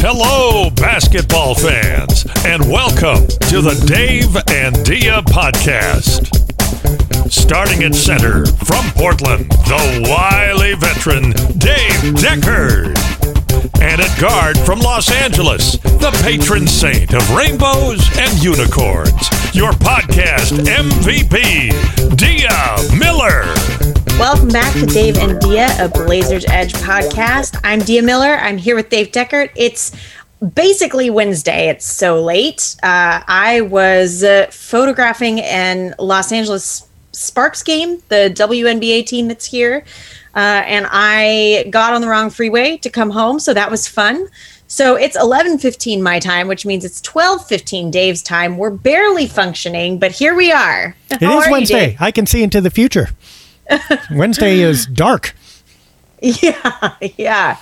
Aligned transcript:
Hello, 0.00 0.70
basketball 0.70 1.54
fans, 1.54 2.24
and 2.46 2.62
welcome 2.70 3.26
to 3.50 3.60
the 3.60 3.74
Dave 3.86 4.34
and 4.50 4.82
Dia 4.82 5.20
podcast. 5.22 6.26
Starting 7.30 7.84
at 7.84 7.94
center 7.94 8.46
from 8.46 8.90
Portland, 8.92 9.50
the 9.50 10.06
wily 10.08 10.74
veteran 10.74 11.32
Dave 11.58 12.14
Deckard. 12.14 13.39
And 13.80 14.00
at 14.00 14.20
guard 14.20 14.58
from 14.58 14.80
Los 14.80 15.10
Angeles, 15.10 15.72
the 15.78 16.10
patron 16.22 16.66
saint 16.66 17.12
of 17.14 17.30
rainbows 17.30 18.00
and 18.18 18.42
unicorns, 18.42 19.28
your 19.54 19.72
podcast 19.72 20.52
MVP, 20.64 22.16
Dia 22.16 22.98
Miller. 22.98 23.44
Welcome 24.18 24.48
back 24.48 24.72
to 24.74 24.86
Dave 24.86 25.18
and 25.18 25.40
Dia, 25.40 25.68
a 25.78 25.88
Blazers 25.88 26.44
Edge 26.48 26.72
podcast. 26.74 27.60
I'm 27.64 27.80
Dia 27.80 28.02
Miller. 28.02 28.34
I'm 28.34 28.58
here 28.58 28.76
with 28.76 28.88
Dave 28.88 29.12
Deckard. 29.12 29.50
It's 29.56 29.92
basically 30.54 31.10
Wednesday. 31.10 31.68
It's 31.68 31.86
so 31.86 32.22
late. 32.22 32.76
Uh, 32.82 33.22
I 33.26 33.60
was 33.62 34.24
uh, 34.24 34.46
photographing 34.50 35.40
an 35.40 35.94
Los 35.98 36.32
Angeles 36.32 36.88
Sparks 37.12 37.62
game, 37.62 38.02
the 38.08 38.32
WNBA 38.34 39.04
team 39.06 39.28
that's 39.28 39.46
here, 39.46 39.84
uh, 40.34 40.62
and 40.66 40.86
I 40.90 41.66
got 41.70 41.92
on 41.92 42.00
the 42.00 42.08
wrong 42.08 42.30
freeway 42.30 42.76
to 42.78 42.90
come 42.90 43.10
home, 43.10 43.40
so 43.40 43.54
that 43.54 43.70
was 43.70 43.88
fun. 43.88 44.28
So 44.68 44.94
it's 44.94 45.16
11:15 45.16 46.00
my 46.00 46.20
time, 46.20 46.46
which 46.46 46.64
means 46.64 46.84
it's 46.84 47.00
12:15 47.00 47.90
Dave's 47.90 48.22
time. 48.22 48.56
We're 48.56 48.70
barely 48.70 49.26
functioning, 49.26 49.98
but 49.98 50.12
here 50.12 50.34
we 50.34 50.52
are. 50.52 50.94
It 51.10 51.22
is 51.22 51.48
Wednesday. 51.50 51.96
I 51.98 52.12
can 52.12 52.26
see 52.26 52.42
into 52.42 52.60
the 52.60 52.70
future. 52.70 53.08
Wednesday 54.12 54.60
is 54.60 54.86
dark. 54.86 55.34
Yeah, 56.20 56.94
yeah. 57.16 57.56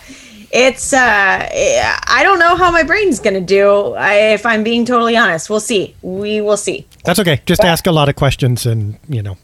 It's 0.50 0.92
uh 0.92 0.98
I 0.98 2.20
don't 2.22 2.38
know 2.38 2.56
how 2.56 2.70
my 2.70 2.82
brain's 2.82 3.20
going 3.20 3.34
to 3.34 3.40
do 3.40 3.94
if 3.98 4.44
I'm 4.46 4.62
being 4.62 4.84
totally 4.84 5.16
honest. 5.16 5.48
We'll 5.50 5.60
see. 5.60 5.94
We 6.02 6.40
will 6.40 6.56
see. 6.56 6.86
That's 7.04 7.18
okay. 7.18 7.40
Just 7.46 7.64
ask 7.64 7.86
a 7.86 7.92
lot 7.92 8.08
of 8.08 8.16
questions 8.16 8.66
and, 8.66 8.98
you 9.08 9.22
know. 9.22 9.36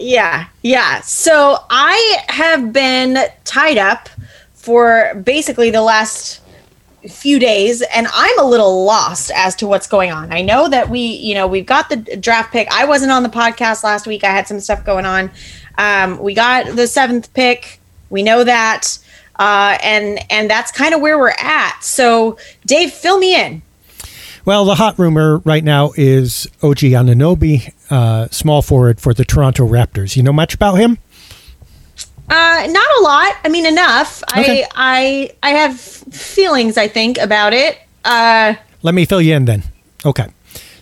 Yeah. 0.00 0.46
Yeah. 0.62 1.00
So 1.02 1.58
I 1.68 2.22
have 2.28 2.72
been 2.72 3.18
tied 3.44 3.76
up 3.76 4.08
for 4.54 5.14
basically 5.22 5.70
the 5.70 5.82
last 5.82 6.40
few 7.08 7.38
days 7.38 7.82
and 7.94 8.06
I'm 8.12 8.38
a 8.38 8.44
little 8.44 8.84
lost 8.84 9.30
as 9.34 9.54
to 9.56 9.66
what's 9.66 9.86
going 9.86 10.10
on. 10.10 10.32
I 10.32 10.42
know 10.42 10.68
that 10.68 10.88
we, 10.88 11.00
you 11.00 11.34
know, 11.34 11.46
we've 11.46 11.66
got 11.66 11.88
the 11.90 11.96
draft 12.16 12.52
pick. 12.52 12.68
I 12.70 12.84
wasn't 12.84 13.12
on 13.12 13.22
the 13.22 13.28
podcast 13.28 13.84
last 13.84 14.06
week. 14.06 14.24
I 14.24 14.30
had 14.30 14.48
some 14.48 14.60
stuff 14.60 14.84
going 14.84 15.06
on. 15.06 15.30
Um, 15.78 16.18
we 16.18 16.34
got 16.34 16.76
the 16.76 16.86
seventh 16.86 17.32
pick. 17.34 17.80
We 18.10 18.22
know 18.22 18.42
that, 18.44 18.98
uh, 19.38 19.78
and 19.82 20.18
and 20.30 20.50
that's 20.50 20.72
kind 20.72 20.94
of 20.94 21.00
where 21.00 21.18
we're 21.18 21.34
at. 21.38 21.78
So, 21.80 22.36
Dave, 22.66 22.92
fill 22.92 23.18
me 23.18 23.40
in. 23.40 23.62
Well, 24.50 24.64
the 24.64 24.74
hot 24.74 24.98
rumor 24.98 25.38
right 25.44 25.62
now 25.62 25.92
is 25.94 26.48
OG 26.60 26.78
Anunoby, 26.78 27.72
uh, 27.88 28.26
small 28.32 28.62
forward 28.62 29.00
for 29.00 29.14
the 29.14 29.24
Toronto 29.24 29.64
Raptors. 29.64 30.16
You 30.16 30.24
know 30.24 30.32
much 30.32 30.54
about 30.56 30.74
him? 30.74 30.98
Uh, 32.28 32.66
not 32.68 32.98
a 32.98 33.00
lot. 33.00 33.36
I 33.44 33.48
mean, 33.48 33.64
enough. 33.64 34.24
Okay. 34.36 34.64
I 34.74 35.30
I 35.40 35.50
I 35.50 35.50
have 35.50 35.78
feelings. 35.78 36.76
I 36.76 36.88
think 36.88 37.16
about 37.18 37.52
it. 37.52 37.78
Uh, 38.04 38.54
Let 38.82 38.96
me 38.96 39.04
fill 39.04 39.22
you 39.22 39.36
in 39.36 39.44
then. 39.44 39.62
Okay. 40.04 40.26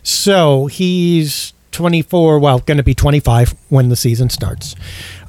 So 0.02 0.64
he's 0.68 1.52
24, 1.72 2.38
well, 2.38 2.60
going 2.60 2.78
to 2.78 2.82
be 2.82 2.94
25 2.94 3.54
when 3.68 3.90
the 3.90 3.96
season 3.96 4.30
starts. 4.30 4.76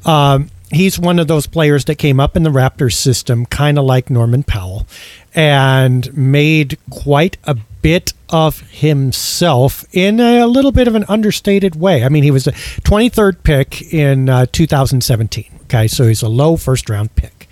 Um, 0.05 0.49
he's 0.71 0.99
one 0.99 1.19
of 1.19 1.27
those 1.27 1.47
players 1.47 1.85
that 1.85 1.95
came 1.95 2.19
up 2.19 2.35
in 2.35 2.43
the 2.43 2.49
Raptors 2.49 2.93
system, 2.93 3.45
kind 3.45 3.77
of 3.77 3.85
like 3.85 4.09
Norman 4.09 4.43
Powell, 4.43 4.85
and 5.33 6.15
made 6.15 6.77
quite 6.89 7.37
a 7.43 7.55
bit 7.81 8.13
of 8.29 8.61
himself 8.71 9.85
in 9.91 10.19
a 10.19 10.45
little 10.45 10.71
bit 10.71 10.87
of 10.87 10.95
an 10.95 11.05
understated 11.07 11.75
way. 11.75 12.03
I 12.03 12.09
mean, 12.09 12.23
he 12.23 12.31
was 12.31 12.47
a 12.47 12.51
23rd 12.51 13.43
pick 13.43 13.93
in 13.93 14.29
uh, 14.29 14.45
2017. 14.51 15.45
Okay, 15.63 15.87
so 15.87 16.07
he's 16.07 16.21
a 16.21 16.29
low 16.29 16.57
first 16.57 16.89
round 16.89 17.15
pick. 17.15 17.47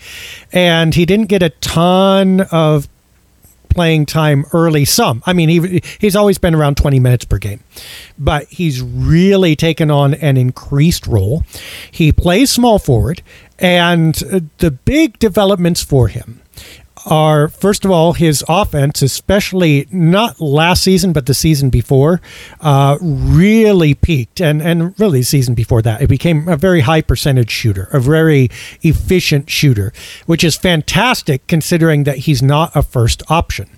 And 0.51 0.95
he 0.95 1.06
didn't 1.06 1.27
get 1.27 1.44
a 1.44 1.50
ton 1.50 2.41
of 2.51 2.88
playing 3.77 4.07
time 4.07 4.43
early 4.53 4.83
some. 4.85 5.21
I 5.25 5.33
mean, 5.33 5.49
he 5.49 5.81
he's 5.99 6.15
always 6.15 6.39
been 6.39 6.55
around 6.55 6.77
20 6.77 6.99
minutes 6.99 7.25
per 7.25 7.38
game. 7.38 7.61
But 8.17 8.47
he's 8.47 8.81
really 8.81 9.55
taken 9.55 9.91
on 9.91 10.15
an 10.15 10.35
increased 10.35 11.05
role. 11.05 11.43
He 11.91 12.11
plays 12.11 12.49
small 12.49 12.79
forward 12.79 13.21
and 13.59 14.21
uh, 14.31 14.39
the 14.57 14.71
big 14.71 15.19
developments 15.19 15.83
for 15.83 16.07
him 16.07 16.41
are 17.05 17.47
first 17.47 17.85
of 17.85 17.91
all 17.91 18.13
his 18.13 18.43
offense, 18.47 19.01
especially 19.01 19.87
not 19.91 20.39
last 20.39 20.83
season 20.83 21.13
but 21.13 21.25
the 21.25 21.33
season 21.33 21.69
before, 21.69 22.21
uh, 22.61 22.97
really 23.01 23.93
peaked, 23.93 24.41
and 24.41 24.61
and 24.61 24.99
really 24.99 25.19
the 25.19 25.25
season 25.25 25.53
before 25.53 25.81
that, 25.81 26.01
it 26.01 26.07
became 26.07 26.47
a 26.47 26.57
very 26.57 26.81
high 26.81 27.01
percentage 27.01 27.51
shooter, 27.51 27.89
a 27.93 27.99
very 27.99 28.49
efficient 28.81 29.49
shooter, 29.49 29.93
which 30.25 30.43
is 30.43 30.55
fantastic 30.55 31.45
considering 31.47 32.03
that 32.03 32.19
he's 32.19 32.41
not 32.41 32.75
a 32.75 32.81
first 32.81 33.23
option. 33.29 33.69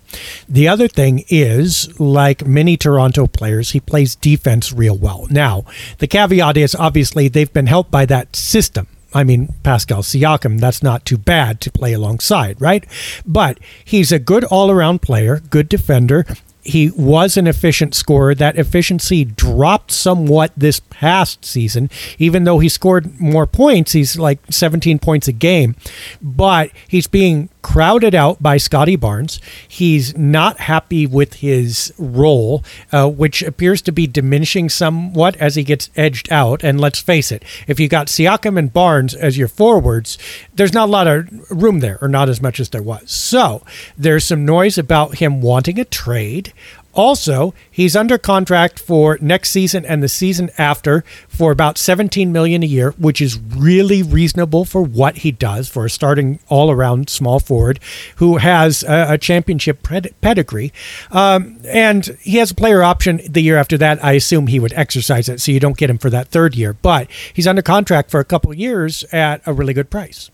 The 0.47 0.67
other 0.67 0.87
thing 0.87 1.23
is, 1.29 1.99
like 1.99 2.45
many 2.45 2.77
Toronto 2.77 3.27
players, 3.27 3.71
he 3.71 3.79
plays 3.79 4.15
defense 4.15 4.73
real 4.73 4.97
well. 4.97 5.27
Now, 5.29 5.65
the 5.99 6.07
caveat 6.07 6.57
is 6.57 6.73
obviously 6.75 7.27
they've 7.27 7.51
been 7.53 7.67
helped 7.67 7.91
by 7.91 8.05
that 8.07 8.35
system. 8.35 8.87
I 9.13 9.23
mean, 9.23 9.53
Pascal 9.63 10.03
Siakam, 10.03 10.59
that's 10.59 10.83
not 10.83 11.05
too 11.05 11.17
bad 11.17 11.61
to 11.61 11.71
play 11.71 11.93
alongside, 11.93 12.61
right? 12.61 12.85
But 13.25 13.59
he's 13.83 14.11
a 14.11 14.19
good 14.19 14.43
all 14.45 14.69
around 14.69 15.01
player, 15.01 15.39
good 15.49 15.67
defender. 15.67 16.25
He 16.61 16.91
was 16.91 17.37
an 17.37 17.47
efficient 17.47 17.95
scorer. 17.95 18.35
That 18.35 18.57
efficiency 18.57 19.25
dropped 19.25 19.91
somewhat 19.91 20.51
this 20.55 20.81
past 20.89 21.43
season, 21.43 21.89
even 22.19 22.43
though 22.43 22.59
he 22.59 22.69
scored 22.69 23.19
more 23.19 23.47
points. 23.47 23.93
He's 23.93 24.19
like 24.19 24.39
17 24.51 24.99
points 24.99 25.27
a 25.27 25.31
game, 25.31 25.75
but 26.21 26.69
he's 26.87 27.07
being 27.07 27.49
crowded 27.61 28.15
out 28.15 28.41
by 28.41 28.57
Scottie 28.57 28.95
Barnes. 28.95 29.39
He's 29.67 30.17
not 30.17 30.59
happy 30.59 31.05
with 31.05 31.35
his 31.35 31.93
role, 31.97 32.63
uh, 32.91 33.09
which 33.09 33.41
appears 33.41 33.81
to 33.83 33.91
be 33.91 34.07
diminishing 34.07 34.69
somewhat 34.69 35.35
as 35.37 35.55
he 35.55 35.63
gets 35.63 35.89
edged 35.95 36.31
out. 36.31 36.63
And 36.63 36.79
let's 36.79 36.99
face 36.99 37.31
it, 37.31 37.43
if 37.67 37.79
you 37.79 37.87
got 37.87 38.07
Siakam 38.07 38.57
and 38.57 38.71
Barnes 38.71 39.13
as 39.13 39.37
your 39.37 39.47
forwards, 39.47 40.17
there's 40.53 40.73
not 40.73 40.89
a 40.89 40.91
lot 40.91 41.07
of 41.07 41.51
room 41.51 41.79
there, 41.79 41.97
or 42.01 42.07
not 42.07 42.29
as 42.29 42.41
much 42.41 42.59
as 42.59 42.69
there 42.69 42.81
was. 42.81 43.11
So 43.11 43.63
there's 43.97 44.25
some 44.25 44.45
noise 44.45 44.77
about 44.77 45.17
him 45.17 45.41
wanting 45.41 45.79
a 45.79 45.85
trade. 45.85 46.53
Also, 46.99 47.53
he's 47.71 47.95
under 47.95 48.17
contract 48.17 48.77
for 48.77 49.17
next 49.21 49.51
season 49.51 49.85
and 49.85 50.03
the 50.03 50.09
season 50.09 50.49
after 50.57 51.05
for 51.29 51.49
about 51.49 51.77
17 51.77 52.29
million 52.29 52.61
a 52.61 52.65
year, 52.65 52.91
which 52.97 53.21
is 53.21 53.39
really 53.39 54.03
reasonable 54.03 54.65
for 54.65 54.81
what 54.81 55.19
he 55.19 55.31
does 55.31 55.69
for 55.69 55.85
a 55.85 55.89
starting 55.89 56.39
all-around 56.49 57.09
small 57.09 57.39
forward 57.39 57.79
who 58.17 58.35
has 58.35 58.83
a, 58.83 59.17
championship 59.17 59.81
pedigree. 60.19 60.73
Um, 61.09 61.61
and 61.63 62.05
he 62.19 62.35
has 62.35 62.51
a 62.51 62.55
player 62.55 62.83
option 62.83 63.21
the 63.25 63.41
year 63.41 63.55
after 63.55 63.77
that. 63.77 64.03
I 64.03 64.11
assume 64.11 64.47
he 64.47 64.59
would 64.59 64.73
exercise 64.73 65.29
it, 65.29 65.39
so 65.39 65.53
you 65.53 65.61
don't 65.61 65.77
get 65.77 65.89
him 65.89 65.99
for 65.99 66.09
that 66.09 66.27
third 66.27 66.53
year. 66.53 66.73
But 66.73 67.09
he's 67.33 67.47
under 67.47 67.61
contract 67.61 68.11
for 68.11 68.19
a 68.19 68.25
couple 68.25 68.53
years 68.53 69.05
at 69.13 69.41
a 69.45 69.53
really 69.53 69.73
good 69.73 69.89
price. 69.89 70.31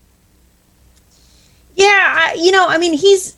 yeah, 1.76 1.86
I, 1.86 2.34
you 2.34 2.50
know, 2.50 2.66
I 2.66 2.76
mean, 2.78 2.94
he's. 2.94 3.36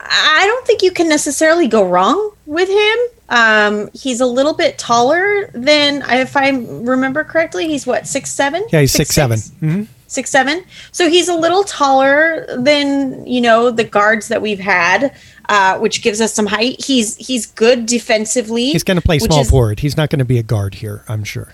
I 0.00 0.44
don't 0.46 0.66
think 0.66 0.82
you 0.82 0.90
can 0.90 1.08
necessarily 1.08 1.66
go 1.66 1.86
wrong 1.86 2.32
with 2.48 2.68
him. 2.70 2.98
Um, 3.28 3.90
he's 3.92 4.20
a 4.22 4.26
little 4.26 4.54
bit 4.54 4.78
taller 4.78 5.50
than, 5.52 6.02
if 6.08 6.34
I 6.34 6.48
remember 6.48 7.22
correctly, 7.22 7.68
he's 7.68 7.86
what 7.86 8.06
six 8.06 8.30
seven. 8.32 8.64
Yeah, 8.72 8.80
he's 8.80 8.92
six, 8.92 9.10
seven. 9.10 9.38
Mm-hmm. 9.38 9.82
six 10.06 10.30
seven. 10.30 10.64
So 10.90 11.10
he's 11.10 11.28
a 11.28 11.34
little 11.34 11.62
taller 11.62 12.46
than 12.56 13.26
you 13.26 13.42
know 13.42 13.70
the 13.70 13.84
guards 13.84 14.28
that 14.28 14.40
we've 14.40 14.58
had, 14.60 15.14
uh, 15.50 15.78
which 15.78 16.00
gives 16.02 16.22
us 16.22 16.32
some 16.32 16.46
height. 16.46 16.82
He's 16.82 17.16
he's 17.16 17.44
good 17.44 17.84
defensively. 17.84 18.70
He's 18.70 18.82
going 18.82 18.96
to 18.98 19.04
play 19.04 19.18
small 19.18 19.42
is- 19.42 19.50
forward. 19.50 19.80
He's 19.80 19.98
not 19.98 20.08
going 20.08 20.20
to 20.20 20.24
be 20.24 20.38
a 20.38 20.42
guard 20.42 20.76
here, 20.76 21.04
I'm 21.06 21.24
sure. 21.24 21.52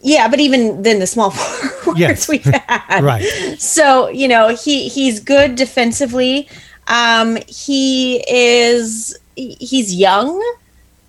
Yeah, 0.00 0.28
but 0.28 0.38
even 0.40 0.82
then, 0.82 0.98
the 0.98 1.06
small 1.06 1.30
forwards 1.84 1.98
Yes. 2.00 2.28
we've 2.28 2.44
had, 2.44 3.02
Right. 3.04 3.24
So 3.58 4.08
you 4.08 4.28
know 4.28 4.48
he 4.48 4.88
he's 4.88 5.20
good 5.20 5.56
defensively. 5.56 6.48
Um, 6.88 7.38
he 7.48 8.24
is 8.28 9.18
he's 9.36 9.94
young. 9.94 10.38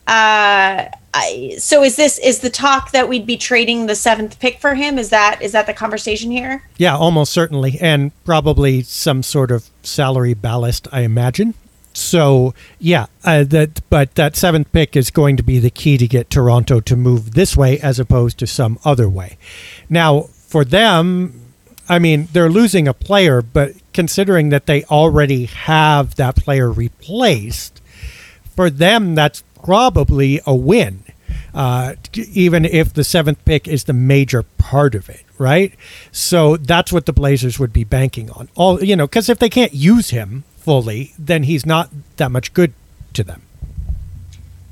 Uh, 0.07 0.86
I, 1.18 1.56
so 1.60 1.81
is 1.81 1.95
this 1.95 2.18
is 2.19 2.39
the 2.39 2.50
talk 2.50 2.92
that 2.92 3.07
we'd 3.07 3.25
be 3.25 3.38
trading 3.38 3.86
the 3.86 3.95
seventh 3.95 4.39
pick 4.39 4.60
for 4.60 4.75
him? 4.75 5.00
Is 5.00 5.10
that 5.10 5.42
is 5.42 5.54
that 5.54 5.66
the 5.66 5.74
conversation 5.74 6.30
here? 6.30 6.63
Yeah, 6.77 6.95
almost 6.95 7.31
certainly, 7.31 7.77
and 7.80 8.12
probably 8.25 8.81
some 8.81 9.24
sort 9.24 9.50
of 9.50 9.69
salary 9.81 10.33
ballast, 10.33 10.88
I 10.92 11.01
imagine. 11.01 11.54
So 11.94 12.54
yeah, 12.80 13.06
uh, 13.24 13.45
that 13.45 13.81
but 13.89 14.16
that 14.16 14.36
seventh 14.36 14.69
pick 14.74 14.98
is 14.98 15.10
going 15.10 15.38
to 15.38 15.44
be 15.44 15.57
the 15.60 15.69
key 15.69 15.98
to 15.98 16.07
get 16.07 16.30
Toronto 16.30 16.81
to 16.81 16.95
move 16.98 17.33
this 17.33 17.56
way 17.56 17.80
as 17.80 17.98
opposed 17.98 18.38
to 18.39 18.48
some 18.48 18.77
other 18.83 19.07
way. 19.07 19.38
Now 19.89 20.24
for 20.24 20.66
them, 20.66 21.44
I 21.87 21.99
mean 21.99 22.27
they're 22.33 22.49
losing 22.49 22.87
a 22.87 22.93
player, 22.93 23.41
but 23.41 23.73
considering 23.93 24.49
that 24.49 24.65
they 24.65 24.83
already 24.85 25.45
have 25.45 26.15
that 26.15 26.35
player 26.35 26.71
replaced, 26.71 27.81
for 28.55 28.69
them 28.69 29.15
that's 29.15 29.43
probably 29.63 30.41
a 30.45 30.55
win. 30.55 31.03
Uh, 31.53 31.95
even 32.33 32.65
if 32.65 32.93
the 32.93 33.03
seventh 33.03 33.43
pick 33.45 33.67
is 33.67 33.85
the 33.85 33.93
major 33.93 34.43
part 34.43 34.93
of 34.93 35.09
it, 35.09 35.23
right? 35.37 35.73
So 36.11 36.57
that's 36.57 36.91
what 36.91 37.05
the 37.05 37.13
Blazers 37.13 37.57
would 37.57 37.71
be 37.71 37.83
banking 37.83 38.29
on. 38.31 38.49
All 38.55 38.83
you 38.83 38.95
know, 38.95 39.07
because 39.07 39.29
if 39.29 39.39
they 39.39 39.49
can't 39.49 39.73
use 39.73 40.09
him 40.09 40.43
fully, 40.57 41.13
then 41.17 41.43
he's 41.43 41.65
not 41.65 41.89
that 42.17 42.31
much 42.31 42.53
good 42.53 42.73
to 43.13 43.23
them. 43.23 43.41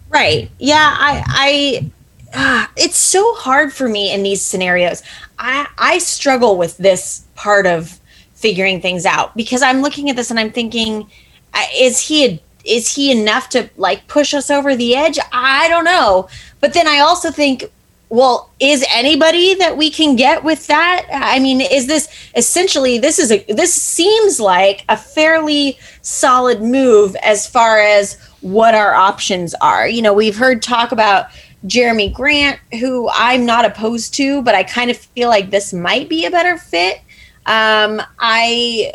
Right. 0.10 0.50
Yeah. 0.60 0.96
I. 1.00 1.24
I. 1.28 1.92
Uh, 2.34 2.66
it's 2.76 2.98
so 2.98 3.36
hard 3.36 3.72
for 3.72 3.88
me 3.88 4.12
in 4.12 4.24
these 4.24 4.42
scenarios. 4.42 5.04
I 5.38 5.68
I 5.78 5.98
struggle 6.00 6.58
with 6.58 6.78
this 6.78 7.26
part 7.36 7.66
of 7.66 8.00
figuring 8.34 8.82
things 8.82 9.06
out 9.06 9.36
because 9.38 9.62
I'm 9.62 9.82
looking 9.82 10.10
at 10.10 10.16
this 10.16 10.30
and 10.30 10.40
I'm 10.40 10.52
thinking, 10.52 11.10
uh, 11.54 11.64
is 11.76 12.00
he 12.00 12.26
a 12.26 12.44
is 12.66 12.94
he 12.96 13.12
enough 13.12 13.50
to 13.50 13.70
like 13.78 14.08
push 14.08 14.34
us 14.34 14.50
over 14.50 14.76
the 14.76 14.96
edge? 14.96 15.20
I 15.32 15.68
don't 15.70 15.86
know. 15.86 16.28
But 16.60 16.74
then 16.74 16.88
I 16.88 17.00
also 17.00 17.30
think, 17.30 17.66
well, 18.10 18.50
is 18.60 18.86
anybody 18.94 19.54
that 19.56 19.76
we 19.76 19.90
can 19.90 20.16
get 20.16 20.44
with 20.44 20.68
that? 20.68 21.06
I 21.12 21.40
mean, 21.40 21.62
is 21.62 21.88
this 21.88 22.08
essentially 22.36 22.98
this 22.98 23.20
is 23.20 23.32
a 23.32 23.44
this 23.54 23.74
seems 23.74 24.40
like 24.40 24.86
a 24.90 24.98
fairly 24.98 25.78
solid 26.02 26.62
move 26.62 27.16
as 27.18 27.48
far 27.48 27.80
as 27.80 28.18
what 28.42 28.76
our 28.76 28.94
options 28.94 29.54
are. 29.56 29.88
You 29.88 30.02
know, 30.02 30.14
we've 30.14 30.38
heard 30.38 30.62
talk 30.62 30.92
about 30.92 31.28
Jerami 31.66 32.14
Grant, 32.14 32.60
who 32.80 33.10
I'm 33.14 33.46
not 33.46 33.66
opposed 33.66 34.14
to, 34.16 34.42
but 34.42 34.56
I 34.56 34.64
kind 34.64 34.92
of 34.92 34.98
feel 34.98 35.30
like 35.30 35.50
this 35.50 35.74
might 35.74 36.10
be 36.10 36.26
a 36.26 36.32
better 36.32 36.58
fit. 36.58 37.02
Um, 37.46 38.02
I 38.20 38.94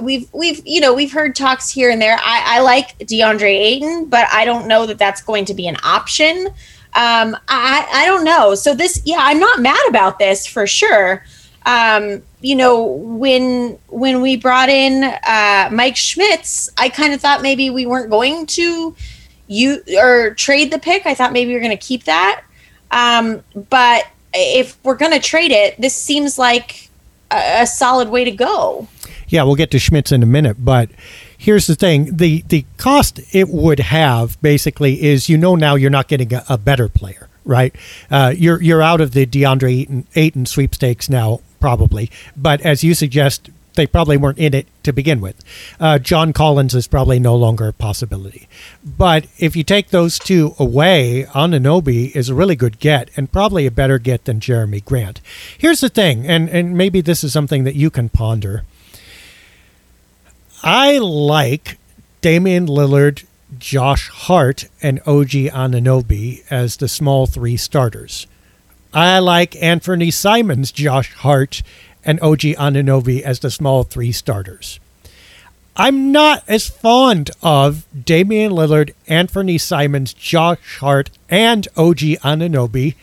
we've 0.00 0.32
we've 0.32 0.62
you 0.64 0.80
know 0.80 0.94
we've 0.94 1.12
heard 1.12 1.34
talks 1.34 1.70
here 1.70 1.90
and 1.90 2.00
there. 2.00 2.18
I, 2.20 2.56
I 2.56 2.60
like 2.60 2.98
DeAndre 2.98 3.56
Ayton, 3.58 4.06
but 4.06 4.26
I 4.32 4.44
don't 4.44 4.66
know 4.66 4.86
that 4.86 4.98
that's 4.98 5.22
going 5.22 5.44
to 5.46 5.54
be 5.54 5.66
an 5.66 5.76
option. 5.82 6.48
Um, 6.94 7.36
I 7.48 7.86
I 7.92 8.06
don't 8.06 8.24
know. 8.24 8.54
So 8.54 8.74
this, 8.74 9.00
yeah, 9.04 9.18
I'm 9.20 9.38
not 9.38 9.60
mad 9.60 9.80
about 9.88 10.18
this 10.18 10.46
for 10.46 10.66
sure. 10.66 11.24
Um, 11.66 12.22
you 12.40 12.56
know, 12.56 12.84
when 12.84 13.78
when 13.88 14.20
we 14.20 14.36
brought 14.36 14.68
in 14.68 15.04
uh, 15.04 15.68
Mike 15.72 15.96
Schmitz, 15.96 16.70
I 16.78 16.88
kind 16.88 17.12
of 17.12 17.20
thought 17.20 17.42
maybe 17.42 17.70
we 17.70 17.86
weren't 17.86 18.10
going 18.10 18.46
to 18.46 18.94
you 19.50 19.82
or 20.00 20.32
trade 20.34 20.72
the 20.72 20.78
pick. 20.78 21.04
I 21.04 21.14
thought 21.14 21.32
maybe 21.32 21.52
were 21.52 21.60
going 21.60 21.76
to 21.76 21.76
keep 21.76 22.04
that. 22.04 22.42
Um, 22.92 23.42
but 23.68 24.06
if 24.32 24.78
we're 24.84 24.96
going 24.96 25.12
to 25.12 25.20
trade 25.20 25.50
it, 25.50 25.78
this 25.80 25.94
seems 25.94 26.38
like 26.38 26.88
a, 27.30 27.62
a 27.62 27.66
solid 27.66 28.08
way 28.08 28.24
to 28.24 28.30
go. 28.30 28.88
Yeah, 29.28 29.42
we'll 29.42 29.56
get 29.56 29.70
to 29.72 29.78
Schmitz 29.78 30.12
in 30.12 30.22
a 30.22 30.26
minute, 30.26 30.64
but 30.64 30.90
here's 31.36 31.66
the 31.66 31.74
thing: 31.74 32.16
the 32.16 32.42
the 32.48 32.64
cost 32.76 33.20
it 33.32 33.48
would 33.48 33.80
have 33.80 34.40
basically 34.42 35.02
is 35.02 35.28
you 35.28 35.36
know 35.36 35.54
now 35.54 35.74
you're 35.74 35.90
not 35.90 36.08
getting 36.08 36.32
a, 36.32 36.44
a 36.48 36.58
better 36.58 36.88
player, 36.88 37.28
right? 37.44 37.74
Uh, 38.10 38.32
you're 38.36 38.60
you're 38.60 38.82
out 38.82 39.00
of 39.00 39.12
the 39.12 39.26
DeAndre 39.26 39.82
Ayton, 39.82 40.06
Ayton 40.16 40.46
sweepstakes 40.46 41.08
now, 41.08 41.40
probably. 41.60 42.10
But 42.36 42.60
as 42.62 42.82
you 42.82 42.94
suggest, 42.94 43.50
they 43.80 43.86
probably 43.86 44.18
weren't 44.18 44.38
in 44.38 44.52
it 44.52 44.66
to 44.82 44.92
begin 44.92 45.22
with. 45.22 45.42
Uh, 45.80 45.98
John 45.98 46.34
Collins 46.34 46.74
is 46.74 46.86
probably 46.86 47.18
no 47.18 47.34
longer 47.34 47.68
a 47.68 47.72
possibility. 47.72 48.46
But 48.84 49.26
if 49.38 49.56
you 49.56 49.64
take 49.64 49.88
those 49.88 50.18
two 50.18 50.54
away, 50.58 51.24
Anunoby 51.30 52.14
is 52.14 52.28
a 52.28 52.34
really 52.34 52.56
good 52.56 52.78
get 52.78 53.10
and 53.16 53.32
probably 53.32 53.64
a 53.64 53.70
better 53.70 53.98
get 53.98 54.26
than 54.26 54.38
Jerami 54.38 54.84
Grant. 54.84 55.22
Here's 55.56 55.80
the 55.80 55.88
thing, 55.88 56.26
and, 56.26 56.50
and 56.50 56.76
maybe 56.76 57.00
this 57.00 57.24
is 57.24 57.32
something 57.32 57.64
that 57.64 57.74
you 57.74 57.88
can 57.88 58.10
ponder. 58.10 58.64
I 60.62 60.98
like 60.98 61.78
Damian 62.20 62.66
Lillard, 62.66 63.24
Josh 63.58 64.10
Hart, 64.10 64.66
and 64.82 65.00
OG 65.06 65.30
Anunoby 65.54 66.42
as 66.50 66.76
the 66.76 66.86
small 66.86 67.26
three 67.26 67.56
starters. 67.56 68.26
I 68.92 69.20
like 69.20 69.56
Anthony 69.62 70.10
Simons, 70.10 70.70
Josh 70.70 71.14
Hart, 71.14 71.62
and 72.04 72.20
OG 72.20 72.40
Anunoby 72.58 73.22
as 73.22 73.40
the 73.40 73.50
small 73.50 73.82
three 73.82 74.12
starters. 74.12 74.80
I'm 75.76 76.12
not 76.12 76.42
as 76.48 76.68
fond 76.68 77.30
of 77.42 77.86
Damian 78.04 78.52
Lillard, 78.52 78.92
Anthony 79.06 79.56
Simons, 79.56 80.12
Josh 80.12 80.78
Hart, 80.78 81.10
and 81.28 81.66
OG 81.76 81.98
Anunoby 82.22 82.96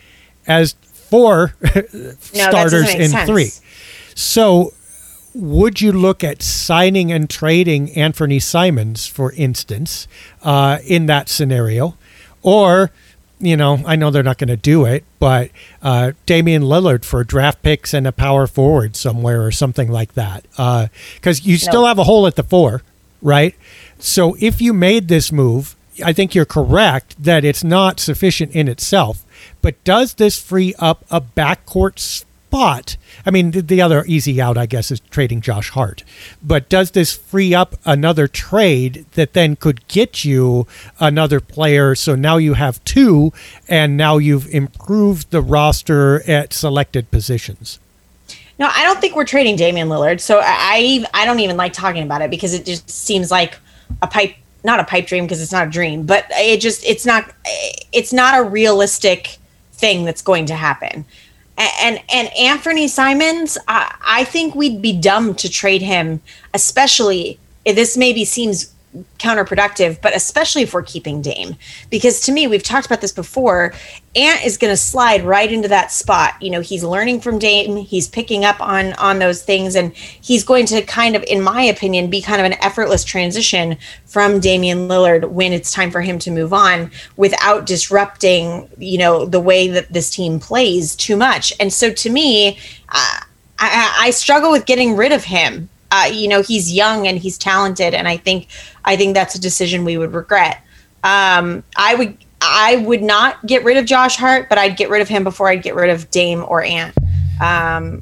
as 0.46 0.74
four 0.84 1.56
no, 1.94 2.12
starters 2.22 2.94
in 2.94 3.10
sense. 3.10 3.30
three. 3.30 3.52
So 4.16 4.74
would 5.34 5.82
you 5.82 5.92
look 5.92 6.24
at 6.24 6.42
signing 6.42 7.12
and 7.12 7.30
trading 7.30 7.92
Anthony 7.92 8.40
Simons, 8.40 9.06
for 9.06 9.32
instance, 9.34 10.08
uh, 10.44 10.80
in 10.86 11.06
that 11.06 11.30
scenario? 11.30 11.96
Or, 12.42 12.92
you 13.40 13.56
know, 13.56 13.82
I 13.86 13.96
know 13.96 14.10
they're 14.10 14.24
not 14.24 14.38
going 14.38 14.48
to 14.48 14.58
do 14.58 14.86
it, 14.86 15.04
but 15.20 15.52
uh, 15.82 16.14
Damian 16.26 16.64
Lillard 16.64 17.06
for 17.06 17.24
draft 17.24 17.62
picks 17.62 17.94
and 17.94 18.08
a 18.08 18.12
power 18.12 18.48
forward 18.48 18.96
somewhere 18.96 19.44
or 19.44 19.52
something 19.52 19.92
like 19.92 20.14
that. 20.14 20.44
Because 20.52 21.42
uh, 21.42 21.44
you 21.44 21.58
still 21.58 21.82
no. 21.82 21.88
have 21.88 22.00
a 22.00 22.04
hole 22.04 22.26
at 22.26 22.36
the 22.36 22.44
four, 22.44 22.82
right? 23.22 23.56
So 24.00 24.36
if 24.40 24.62
you 24.62 24.74
made 24.74 25.08
this 25.08 25.32
move, 25.32 25.76
I 26.04 26.14
think 26.14 26.36
you're 26.36 26.46
correct 26.46 27.22
that 27.24 27.44
it's 27.44 27.64
not 27.64 28.00
sufficient 28.00 28.52
in 28.54 28.68
itself. 28.68 29.24
But 29.62 29.84
does 29.84 30.16
this 30.16 30.40
free 30.42 30.74
up 30.80 31.06
a 31.12 31.22
backcourt 31.22 32.00
spot? 32.48 32.96
I 33.26 33.32
mean, 33.32 33.52
the, 33.52 33.62
the, 33.62 33.82
other 33.82 34.06
easy 34.08 34.42
out, 34.42 34.58
I 34.58 34.66
guess, 34.66 34.90
is 34.90 35.02
trading 35.12 35.42
Josh 35.42 35.70
Hart. 35.72 36.04
But 36.42 36.70
does 36.70 36.92
this 36.92 37.14
free 37.14 37.54
up 37.54 37.76
another 37.86 38.28
trade 38.28 39.06
that 39.14 39.34
then 39.34 39.56
could 39.58 39.88
get 39.88 40.24
you 40.24 40.66
another 41.00 41.40
player? 41.40 41.94
So 41.94 42.16
now 42.16 42.38
you 42.38 42.54
have 42.54 42.84
two, 42.86 43.34
and 43.68 43.98
now 43.98 44.18
you've 44.18 44.48
improved 44.54 45.32
the 45.32 45.42
roster 45.42 46.28
at 46.30 46.54
selected 46.54 47.12
positions. 47.12 47.80
No, 48.60 48.70
I 48.74 48.84
don't 48.84 49.00
think 49.00 49.16
we're 49.16 49.26
trading 49.26 49.56
Damian 49.56 49.90
Lillard. 49.90 50.20
So 50.20 50.42
I 50.44 51.06
I 51.14 51.26
don't 51.26 51.42
even 51.42 51.58
like 51.58 51.74
talking 51.74 52.02
about 52.02 52.22
it 52.22 52.32
because 52.32 52.54
it 52.56 52.66
just 52.66 52.90
seems 52.90 53.30
like 53.30 53.60
a 54.02 54.08
pipe 54.08 54.36
not 54.64 54.80
a 54.80 54.84
pipe 54.84 55.06
dream 55.06 55.26
because 55.26 55.42
it's 55.42 55.52
not 55.52 55.68
a 55.68 55.70
dream, 55.70 56.08
but 56.08 56.26
it 56.32 56.60
just 56.60 56.84
it's 56.84 57.06
not 57.06 57.32
it's 57.94 58.12
not 58.12 58.40
a 58.40 58.44
realistic 58.44 59.38
thing 59.74 60.06
that's 60.06 60.24
going 60.24 60.48
to 60.48 60.56
happen 60.56 61.06
and 61.58 62.00
and 62.14 62.30
Anthony 62.38 62.88
Simons, 62.88 63.58
I, 63.68 63.96
I 64.06 64.24
think 64.24 64.56
we'd 64.56 64.82
be 64.82 64.94
dumb 64.94 65.36
to 65.36 65.50
trade 65.50 65.82
him, 65.82 66.22
especially 66.54 67.40
if 67.66 67.76
this 67.76 67.98
maybe 67.98 68.26
seems 68.26 68.74
counterproductive, 69.20 70.02
but 70.02 70.16
especially 70.16 70.64
if 70.64 70.74
we're 70.74 70.82
keeping 70.82 71.22
Dame. 71.22 71.56
Because 71.90 72.22
to 72.22 72.32
me, 72.32 72.48
we've 72.48 72.64
talked 72.64 72.86
about 72.86 73.02
this 73.02 73.12
before. 73.12 73.74
Ant 74.16 74.46
is 74.46 74.58
going 74.58 74.72
to 74.72 74.78
slide 74.78 75.24
right 75.24 75.52
into 75.52 75.68
that 75.68 75.92
spot. 75.92 76.42
You 76.42 76.50
know, 76.50 76.62
he's 76.62 76.84
learning 76.84 77.22
from 77.22 77.38
Dame, 77.38 77.78
he's 77.78 78.08
picking 78.08 78.46
up 78.46 78.60
on 78.60 78.94
on 78.94 79.20
those 79.20 79.44
things, 79.44 79.76
and 79.76 79.94
he's 79.94 80.44
going 80.44 80.66
to 80.68 80.82
kind 80.82 81.16
of, 81.16 81.24
in 81.24 81.42
my 81.42 81.62
opinion, 81.62 82.10
be 82.10 82.22
kind 82.22 82.40
of 82.40 82.46
an 82.46 82.54
effortless 82.64 83.04
transition 83.04 83.78
from 84.06 84.40
Damian 84.40 84.88
Lillard 84.88 85.30
when 85.30 85.54
it's 85.54 85.72
time 85.72 85.92
for 85.92 86.02
him 86.02 86.18
to 86.20 86.32
move 86.32 86.54
on 86.54 86.92
without 87.18 87.66
disrupting, 87.66 88.70
you 88.78 88.98
know, 88.98 89.26
the 89.26 89.42
way 89.42 89.68
that 89.68 89.92
this 89.92 90.10
team 90.10 90.40
plays 90.40 90.96
too 90.96 91.16
much. 91.16 91.54
And 91.60 91.72
so 91.72 91.92
to 91.92 92.10
me, 92.10 92.58
uh, 92.90 93.20
I, 93.60 93.98
I 94.00 94.10
struggle 94.12 94.52
with 94.52 94.66
getting 94.66 94.96
rid 94.96 95.12
of 95.12 95.24
him 95.24 95.70
uh, 95.92 96.10
you 96.12 96.28
know 96.28 96.42
he's 96.42 96.74
young 96.74 97.08
and 97.08 97.18
he's 97.18 97.38
talented 97.38 97.94
and 97.94 98.08
i 98.08 98.18
think 98.18 98.48
i 98.86 98.96
think 98.96 99.14
that's 99.14 99.36
a 99.36 99.42
decision 99.42 99.86
we 99.86 99.98
would 99.98 100.14
regret 100.14 100.62
um, 101.04 101.64
i 101.76 101.96
would 101.96 102.18
i 102.42 102.78
would 102.78 103.02
not 103.02 103.44
get 103.46 103.64
rid 103.64 103.78
of 103.78 103.86
josh 103.86 104.16
hart 104.16 104.50
but 104.50 104.58
i'd 104.58 104.78
get 104.78 104.90
rid 104.90 105.02
of 105.02 105.08
him 105.08 105.24
before 105.24 105.48
i'd 105.50 105.64
get 105.64 105.76
rid 105.76 105.90
of 105.90 106.10
dame 106.12 106.44
or 106.48 106.64
ant 106.64 106.96
um, 107.42 108.02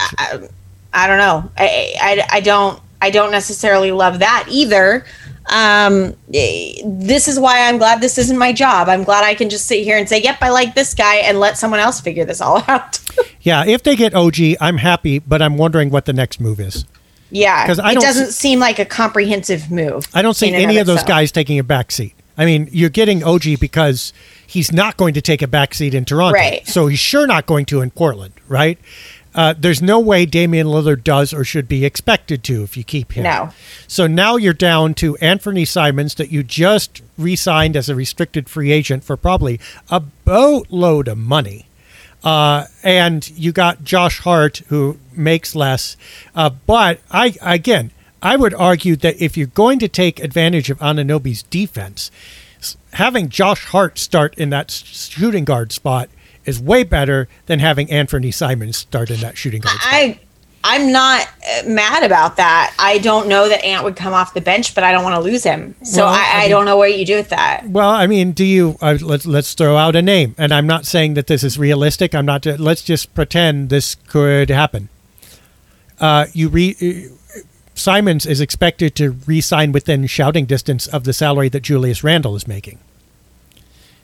I, 0.00 0.48
I, 0.94 1.06
don't 1.06 1.18
know 1.18 1.50
I, 1.56 1.94
I, 2.00 2.26
I 2.30 2.40
don't 2.40 2.80
i 3.00 3.10
don't 3.10 3.30
necessarily 3.30 3.92
love 3.92 4.18
that 4.20 4.46
either 4.50 5.04
um, 5.50 6.14
this 6.28 7.26
is 7.26 7.40
why 7.40 7.68
I'm 7.68 7.78
glad 7.78 8.00
this 8.00 8.18
isn't 8.18 8.38
my 8.38 8.52
job. 8.52 8.88
I'm 8.88 9.02
glad 9.02 9.24
I 9.24 9.34
can 9.34 9.50
just 9.50 9.66
sit 9.66 9.82
here 9.82 9.98
and 9.98 10.08
say, 10.08 10.22
"Yep, 10.22 10.38
I 10.42 10.50
like 10.50 10.74
this 10.76 10.94
guy," 10.94 11.16
and 11.16 11.40
let 11.40 11.58
someone 11.58 11.80
else 11.80 12.00
figure 12.00 12.24
this 12.24 12.40
all 12.40 12.62
out. 12.68 13.00
Yeah, 13.42 13.64
if 13.66 13.82
they 13.82 13.96
get 13.96 14.14
OG, 14.14 14.36
I'm 14.60 14.78
happy, 14.78 15.18
but 15.18 15.40
I'm 15.42 15.56
wondering 15.56 15.90
what 15.90 16.04
the 16.04 16.12
next 16.12 16.40
move 16.40 16.60
is. 16.60 16.84
Yeah, 17.30 17.64
because 17.64 17.78
it 17.78 18.00
doesn't 18.00 18.28
s- 18.28 18.36
seem 18.36 18.58
like 18.58 18.78
a 18.78 18.84
comprehensive 18.84 19.70
move. 19.70 20.06
I 20.12 20.22
don't 20.22 20.34
see 20.34 20.52
any 20.52 20.76
of, 20.78 20.82
of 20.82 20.86
those 20.88 21.04
guys 21.04 21.30
taking 21.30 21.58
a 21.58 21.64
back 21.64 21.92
seat. 21.92 22.14
I 22.36 22.44
mean, 22.44 22.68
you're 22.72 22.90
getting 22.90 23.22
OG 23.22 23.60
because 23.60 24.12
he's 24.46 24.72
not 24.72 24.96
going 24.96 25.14
to 25.14 25.20
take 25.20 25.42
a 25.42 25.46
back 25.46 25.74
seat 25.74 25.94
in 25.94 26.04
Toronto, 26.04 26.34
right? 26.34 26.66
So 26.66 26.86
he's 26.86 26.98
sure 26.98 27.26
not 27.26 27.46
going 27.46 27.66
to 27.66 27.82
in 27.82 27.90
Portland, 27.90 28.32
right? 28.48 28.78
Uh, 29.32 29.54
there's 29.56 29.80
no 29.80 30.00
way 30.00 30.26
Damian 30.26 30.66
Lillard 30.66 31.04
does 31.04 31.32
or 31.32 31.44
should 31.44 31.68
be 31.68 31.84
expected 31.84 32.42
to 32.44 32.64
if 32.64 32.76
you 32.76 32.82
keep 32.82 33.12
him. 33.12 33.22
No. 33.22 33.50
So 33.86 34.08
now 34.08 34.34
you're 34.36 34.52
down 34.52 34.94
to 34.94 35.16
Anthony 35.18 35.64
Simons 35.64 36.16
that 36.16 36.32
you 36.32 36.42
just 36.42 37.00
re-signed 37.16 37.76
as 37.76 37.88
a 37.88 37.94
restricted 37.94 38.48
free 38.48 38.72
agent 38.72 39.04
for 39.04 39.16
probably 39.16 39.60
a 39.88 40.00
boatload 40.00 41.06
of 41.06 41.16
money. 41.18 41.66
Uh, 42.22 42.66
and 42.82 43.28
you 43.30 43.52
got 43.52 43.82
Josh 43.82 44.20
Hart 44.20 44.58
who 44.68 44.98
makes 45.16 45.54
less. 45.54 45.96
Uh, 46.34 46.50
but 46.66 47.00
I 47.10 47.34
again, 47.40 47.90
I 48.22 48.36
would 48.36 48.54
argue 48.54 48.96
that 48.96 49.20
if 49.22 49.36
you're 49.36 49.46
going 49.46 49.78
to 49.78 49.88
take 49.88 50.20
advantage 50.20 50.70
of 50.70 50.78
Anunoby's 50.78 51.42
defense, 51.44 52.10
having 52.92 53.28
Josh 53.28 53.64
Hart 53.66 53.98
start 53.98 54.34
in 54.36 54.50
that 54.50 54.70
shooting 54.70 55.44
guard 55.44 55.72
spot 55.72 56.10
is 56.44 56.60
way 56.60 56.84
better 56.84 57.28
than 57.46 57.58
having 57.58 57.90
Anthony 57.90 58.30
Simons 58.30 58.76
start 58.76 59.10
in 59.10 59.20
that 59.20 59.36
shooting 59.38 59.60
guard 59.60 59.76
spot. 59.76 59.92
I 59.92 60.20
I'm 60.62 60.92
not 60.92 61.26
uh, 61.26 61.62
mad 61.66 62.02
about 62.02 62.36
that. 62.36 62.74
I 62.78 62.98
don't 62.98 63.28
know 63.28 63.48
that 63.48 63.64
Ant 63.64 63.82
would 63.82 63.96
come 63.96 64.12
off 64.12 64.34
the 64.34 64.42
bench, 64.42 64.74
but 64.74 64.84
I 64.84 64.92
don't 64.92 65.02
want 65.02 65.14
to 65.16 65.20
lose 65.20 65.42
him. 65.42 65.74
So 65.82 66.04
Well, 66.04 66.12
I, 66.12 66.18
I 66.18 66.20
I, 66.20 66.40
mean- 66.42 66.50
don't 66.50 66.64
know 66.66 66.76
what 66.76 66.98
you 66.98 67.06
do 67.06 67.16
with 67.16 67.30
that. 67.30 67.66
Well, 67.66 67.88
I 67.88 68.06
mean, 68.06 68.32
do 68.32 68.44
you? 68.44 68.76
Uh, 68.80 68.98
let's 69.00 69.24
let's 69.24 69.54
throw 69.54 69.76
out 69.76 69.96
a 69.96 70.02
name, 70.02 70.34
and 70.36 70.52
I'm 70.52 70.66
not 70.66 70.84
saying 70.84 71.14
that 71.14 71.28
this 71.28 71.42
is 71.42 71.58
realistic. 71.58 72.14
I'm 72.14 72.26
not. 72.26 72.44
Let's 72.44 72.82
just 72.82 73.14
pretend 73.14 73.70
this 73.70 73.94
could 74.06 74.50
happen. 74.50 74.88
Uh, 75.98 76.26
you 76.32 76.48
re. 76.48 76.76
Uh, 76.80 77.40
Simons 77.74 78.26
is 78.26 78.42
expected 78.42 78.94
to 78.96 79.12
re-sign 79.26 79.72
within 79.72 80.06
shouting 80.06 80.44
distance 80.44 80.86
of 80.86 81.04
the 81.04 81.14
salary 81.14 81.48
that 81.48 81.60
Julius 81.62 82.04
Randle 82.04 82.36
is 82.36 82.46
making. 82.46 82.78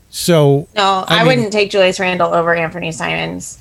So 0.09 0.67
No, 0.75 1.05
I, 1.07 1.19
mean, 1.19 1.27
wouldn't 1.27 1.53
take 1.53 1.71
Julius 1.71 2.01
Randle 2.01 2.33
over 2.33 2.55
Anthony 2.55 2.91
Simons. 2.91 3.59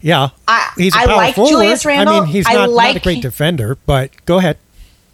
Yeah, 0.00 0.30
I- 0.46 0.72
he's 0.76 0.94
a 0.94 0.98
I 0.98 1.06
power 1.06 1.16
like 1.16 1.34
forward. 1.34 1.50
Julius 1.50 1.86
I 1.86 2.04
mean, 2.04 2.26
he's 2.26 2.46
not, 2.46 2.70
not 2.70 2.96
a 2.96 3.00
great 3.00 3.22
defender, 3.22 3.76
but 3.86 4.10
go 4.26 4.38
ahead. 4.38 4.58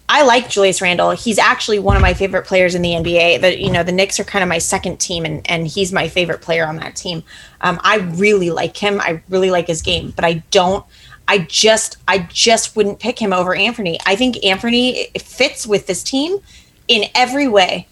I 0.09 0.25
like 0.25 0.51
Julius 0.51 0.83
Randle. 0.83 1.13
He's 1.13 1.39
actually 1.39 1.79
one 1.79 1.97
of 1.97 2.03
my 2.03 2.13
favorite 2.13 2.45
players 2.45 2.75
in 2.75 2.83
the 2.83 2.91
NBA. 2.91 3.41
The 3.41 3.59
you 3.59 3.71
know 3.71 3.83
the 3.83 3.93
Knicks 3.93 4.21
are 4.21 4.25
kind 4.25 4.43
of 4.43 4.49
my 4.49 4.59
second 4.59 4.99
team, 4.99 5.25
and 5.25 5.49
and 5.51 5.67
he's 5.67 5.91
my 5.91 6.07
favorite 6.07 6.43
player 6.43 6.67
on 6.67 6.77
that 6.77 6.97
team. 6.97 7.23
Um, 7.63 7.81
I 7.83 7.97
really 7.97 8.51
like 8.51 8.77
him. 8.77 9.01
I 9.01 9.23
really 9.31 9.51
like 9.51 9.69
his 9.69 9.81
game, 9.81 10.13
but 10.15 10.25
I 10.25 10.43
don't. 10.51 10.85
I 11.29 11.39
just 11.39 11.97
I 12.07 12.19
just 12.31 12.77
wouldn't 12.77 12.99
pick 12.99 13.19
him 13.19 13.33
over 13.33 13.55
Anthony. 13.55 13.99
I 14.05 14.17
think 14.17 14.45
Anthony 14.45 15.09
fits 15.19 15.67
with 15.67 15.87
this 15.87 16.03
team 16.03 16.41
in 16.89 17.05
every 17.15 17.49
way, 17.49 17.87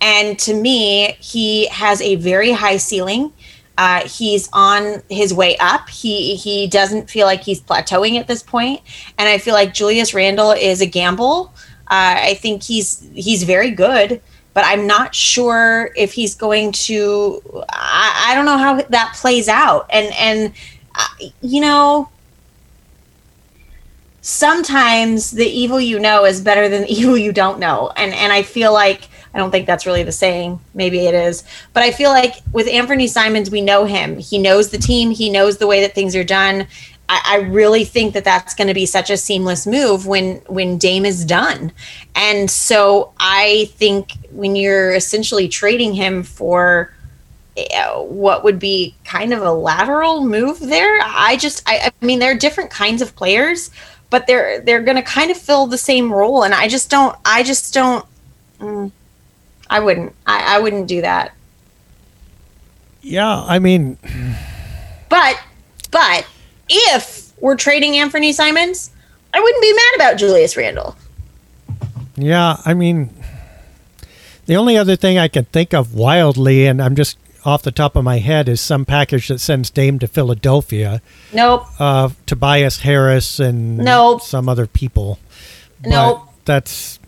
and 0.00 0.36
to 0.40 0.54
me, 0.54 1.16
he 1.20 1.68
has 1.68 2.00
a 2.02 2.16
very 2.16 2.50
high 2.50 2.78
ceiling. 2.78 3.32
Uh, 3.80 4.06
he's 4.06 4.46
on 4.52 5.02
his 5.08 5.32
way 5.32 5.56
up. 5.56 5.88
He 5.88 6.36
he 6.36 6.66
doesn't 6.66 7.08
feel 7.08 7.24
like 7.24 7.42
he's 7.42 7.62
plateauing 7.62 8.20
at 8.20 8.26
this 8.26 8.42
point, 8.42 8.82
and 9.16 9.26
I 9.26 9.38
feel 9.38 9.54
like 9.54 9.72
Julius 9.72 10.12
Randle 10.12 10.50
is 10.50 10.82
a 10.82 10.86
gamble. 10.86 11.54
Uh, 11.86 12.14
I 12.18 12.34
think 12.34 12.62
he's 12.62 13.08
he's 13.14 13.42
very 13.44 13.70
good, 13.70 14.20
but 14.52 14.66
I'm 14.66 14.86
not 14.86 15.14
sure 15.14 15.92
if 15.96 16.12
he's 16.12 16.34
going 16.34 16.72
to. 16.72 17.40
I, 17.70 18.26
I 18.28 18.34
don't 18.34 18.44
know 18.44 18.58
how 18.58 18.82
that 18.82 19.14
plays 19.16 19.48
out, 19.48 19.86
and 19.88 20.12
and 20.12 20.52
uh, 20.94 21.28
you 21.40 21.62
know, 21.62 22.10
sometimes 24.20 25.30
the 25.30 25.46
evil 25.46 25.80
you 25.80 25.98
know 25.98 26.26
is 26.26 26.42
better 26.42 26.68
than 26.68 26.82
the 26.82 26.92
evil 27.00 27.16
you 27.16 27.32
don't 27.32 27.58
know, 27.58 27.90
and 27.96 28.12
and 28.12 28.30
I 28.30 28.42
feel 28.42 28.74
like 28.74 29.08
I 29.32 29.38
don't 29.38 29.50
think 29.50 29.66
that's 29.66 29.86
really 29.86 30.02
the 30.02 30.12
saying. 30.12 30.60
Maybe 30.74 31.06
it 31.06 31.14
is. 31.14 31.44
But 31.72 31.82
I 31.84 31.92
feel 31.92 32.10
like 32.10 32.36
with 32.52 32.66
Anthony 32.68 33.06
Simons, 33.06 33.50
we 33.50 33.60
know 33.60 33.84
him. 33.84 34.18
He 34.18 34.38
knows 34.38 34.70
the 34.70 34.78
team, 34.78 35.10
he 35.10 35.30
knows 35.30 35.58
the 35.58 35.66
way 35.66 35.80
that 35.82 35.94
things 35.94 36.16
are 36.16 36.24
done. 36.24 36.66
I, 37.12 37.36
really 37.38 37.84
think 37.84 38.14
that 38.14 38.24
that's 38.24 38.54
going 38.54 38.68
to 38.68 38.74
be 38.74 38.86
such 38.86 39.10
a 39.10 39.16
seamless 39.16 39.66
move 39.66 40.06
when 40.06 40.36
when 40.46 40.78
Dame 40.78 41.04
is 41.04 41.24
done. 41.24 41.72
And 42.14 42.48
so 42.48 43.12
I 43.18 43.68
think 43.72 44.12
when 44.30 44.54
you're 44.54 44.94
essentially 44.94 45.48
trading 45.48 45.94
him 45.94 46.22
for 46.22 46.94
uh, 47.56 48.00
what 48.02 48.44
would 48.44 48.60
be 48.60 48.94
kind 49.04 49.32
of 49.32 49.42
a 49.42 49.50
lateral 49.50 50.24
move 50.24 50.60
there, 50.60 51.00
I 51.02 51.36
just 51.36 51.62
I, 51.66 51.90
I 52.00 52.04
mean 52.04 52.20
there 52.20 52.30
are 52.30 52.38
different 52.38 52.70
kinds 52.70 53.02
of 53.02 53.16
players, 53.16 53.70
but 54.08 54.28
they're 54.28 54.60
they're 54.60 54.82
going 54.82 54.96
to 54.96 55.02
kind 55.02 55.32
of 55.32 55.36
fill 55.36 55.66
the 55.66 55.78
same 55.78 56.12
role, 56.12 56.44
and 56.44 56.54
I 56.54 56.68
just 56.68 56.90
don't 56.90 57.16
I 57.24 57.42
just 57.42 57.74
don't. 57.74 58.06
mm, 58.60 58.92
I 59.70 59.80
wouldn't. 59.80 60.14
I, 60.26 60.56
I 60.56 60.58
wouldn't 60.60 60.86
do 60.88 61.00
that. 61.00 61.32
Yeah, 63.02 63.42
I 63.44 63.58
mean, 63.58 63.96
But 65.08 65.40
but 65.90 66.26
if 66.68 67.32
we're 67.40 67.56
trading 67.56 67.96
Anthony 67.96 68.32
Simons, 68.32 68.90
I 69.32 69.40
wouldn't 69.40 69.62
be 69.62 69.72
mad 69.72 69.92
about 69.96 70.18
Julius 70.18 70.54
Randle. 70.56 70.96
Yeah, 72.16 72.56
I 72.66 72.74
mean, 72.74 73.08
the 74.46 74.56
only 74.56 74.76
other 74.76 74.96
thing 74.96 75.16
I 75.18 75.28
can 75.28 75.46
think 75.46 75.72
of 75.72 75.94
wildly, 75.94 76.66
and 76.66 76.82
I'm 76.82 76.94
just 76.94 77.16
off 77.46 77.62
the 77.62 77.72
top 77.72 77.96
of 77.96 78.04
my 78.04 78.18
head, 78.18 78.46
is 78.50 78.60
some 78.60 78.84
package 78.84 79.28
that 79.28 79.38
sends 79.40 79.70
Dame 79.70 79.98
to 80.00 80.06
Philadelphia, 80.06 81.00
Nope. 81.32 81.64
uh, 81.80 82.10
Tobias 82.26 82.80
Harris 82.80 83.40
and 83.40 83.78
Nope. 83.78 84.20
some 84.20 84.46
other 84.46 84.66
people. 84.66 85.18
But 85.82 85.88
Nope. 85.90 86.26
That's 86.44 86.99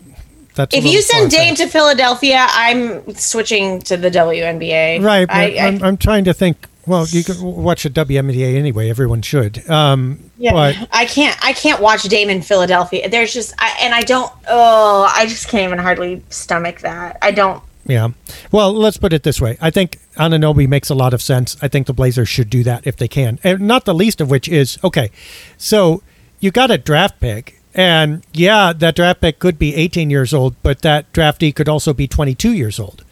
that's. 0.55 0.75
If 0.75 0.85
you 0.85 1.01
send 1.01 1.31
Dame 1.31 1.55
to 1.55 1.67
Philadelphia, 1.67 2.45
I'm 2.49 3.15
switching 3.15 3.81
to 3.83 3.97
the 3.97 4.09
WNBA. 4.09 5.03
right, 5.03 5.29
I, 5.29 5.45
am 5.51 5.83
I'm 5.83 5.97
trying 5.97 6.25
to 6.25 6.33
think. 6.33 6.67
Well, 6.85 7.07
you 7.07 7.23
can 7.23 7.41
watch 7.41 7.83
the 7.83 7.89
WNBA 7.89 8.55
anyway. 8.55 8.89
Everyone 8.89 9.21
should. 9.21 9.69
Um, 9.69 10.31
yeah, 10.37 10.51
but 10.51 10.89
I 10.91 11.05
can't. 11.05 11.37
I 11.43 11.53
can't 11.53 11.81
watch 11.81 12.03
Dame 12.03 12.29
in 12.29 12.41
Philadelphia. 12.41 13.09
There's 13.09 13.33
just, 13.33 13.53
I, 13.57 13.77
and 13.81 13.93
I 13.93 14.01
don't. 14.01 14.31
Oh, 14.47 15.09
I 15.15 15.25
just 15.25 15.47
can't 15.47 15.63
even 15.63 15.79
hardly 15.79 16.23
stomach 16.29 16.81
that. 16.81 17.17
I 17.21 17.31
don't. 17.31 17.63
Yeah. 17.85 18.09
Well, 18.51 18.73
let's 18.73 18.97
put 18.97 19.13
it 19.13 19.23
this 19.23 19.41
way. 19.41 19.57
I 19.61 19.69
think 19.69 19.99
Anunoby 20.15 20.67
makes 20.67 20.89
a 20.89 20.95
lot 20.95 21.13
of 21.13 21.21
sense. 21.21 21.57
I 21.61 21.67
think 21.67 21.87
the 21.87 21.93
Blazers 21.93 22.29
should 22.29 22.49
do 22.49 22.63
that 22.63 22.85
if 22.87 22.97
they 22.97 23.07
can. 23.07 23.39
And 23.43 23.61
not 23.61 23.85
the 23.85 23.93
least 23.93 24.21
of 24.21 24.29
which 24.29 24.47
is 24.47 24.77
okay, 24.83 25.11
so 25.57 26.01
you 26.39 26.51
got 26.51 26.71
a 26.71 26.77
draft 26.77 27.19
pick. 27.19 27.61
And 27.75 28.23
yeah, 28.33 28.73
that 28.73 28.95
draft 28.95 29.21
pick 29.21 29.39
could 29.39 29.57
be 29.57 29.75
18 29.75 30.09
years 30.09 30.33
old, 30.33 30.55
but 30.63 30.81
that 30.83 31.11
draftee 31.13 31.53
could 31.55 31.67
also 31.69 31.93
be 31.93 32.07
22 32.07 32.51
years 32.53 32.79
old. 32.79 33.03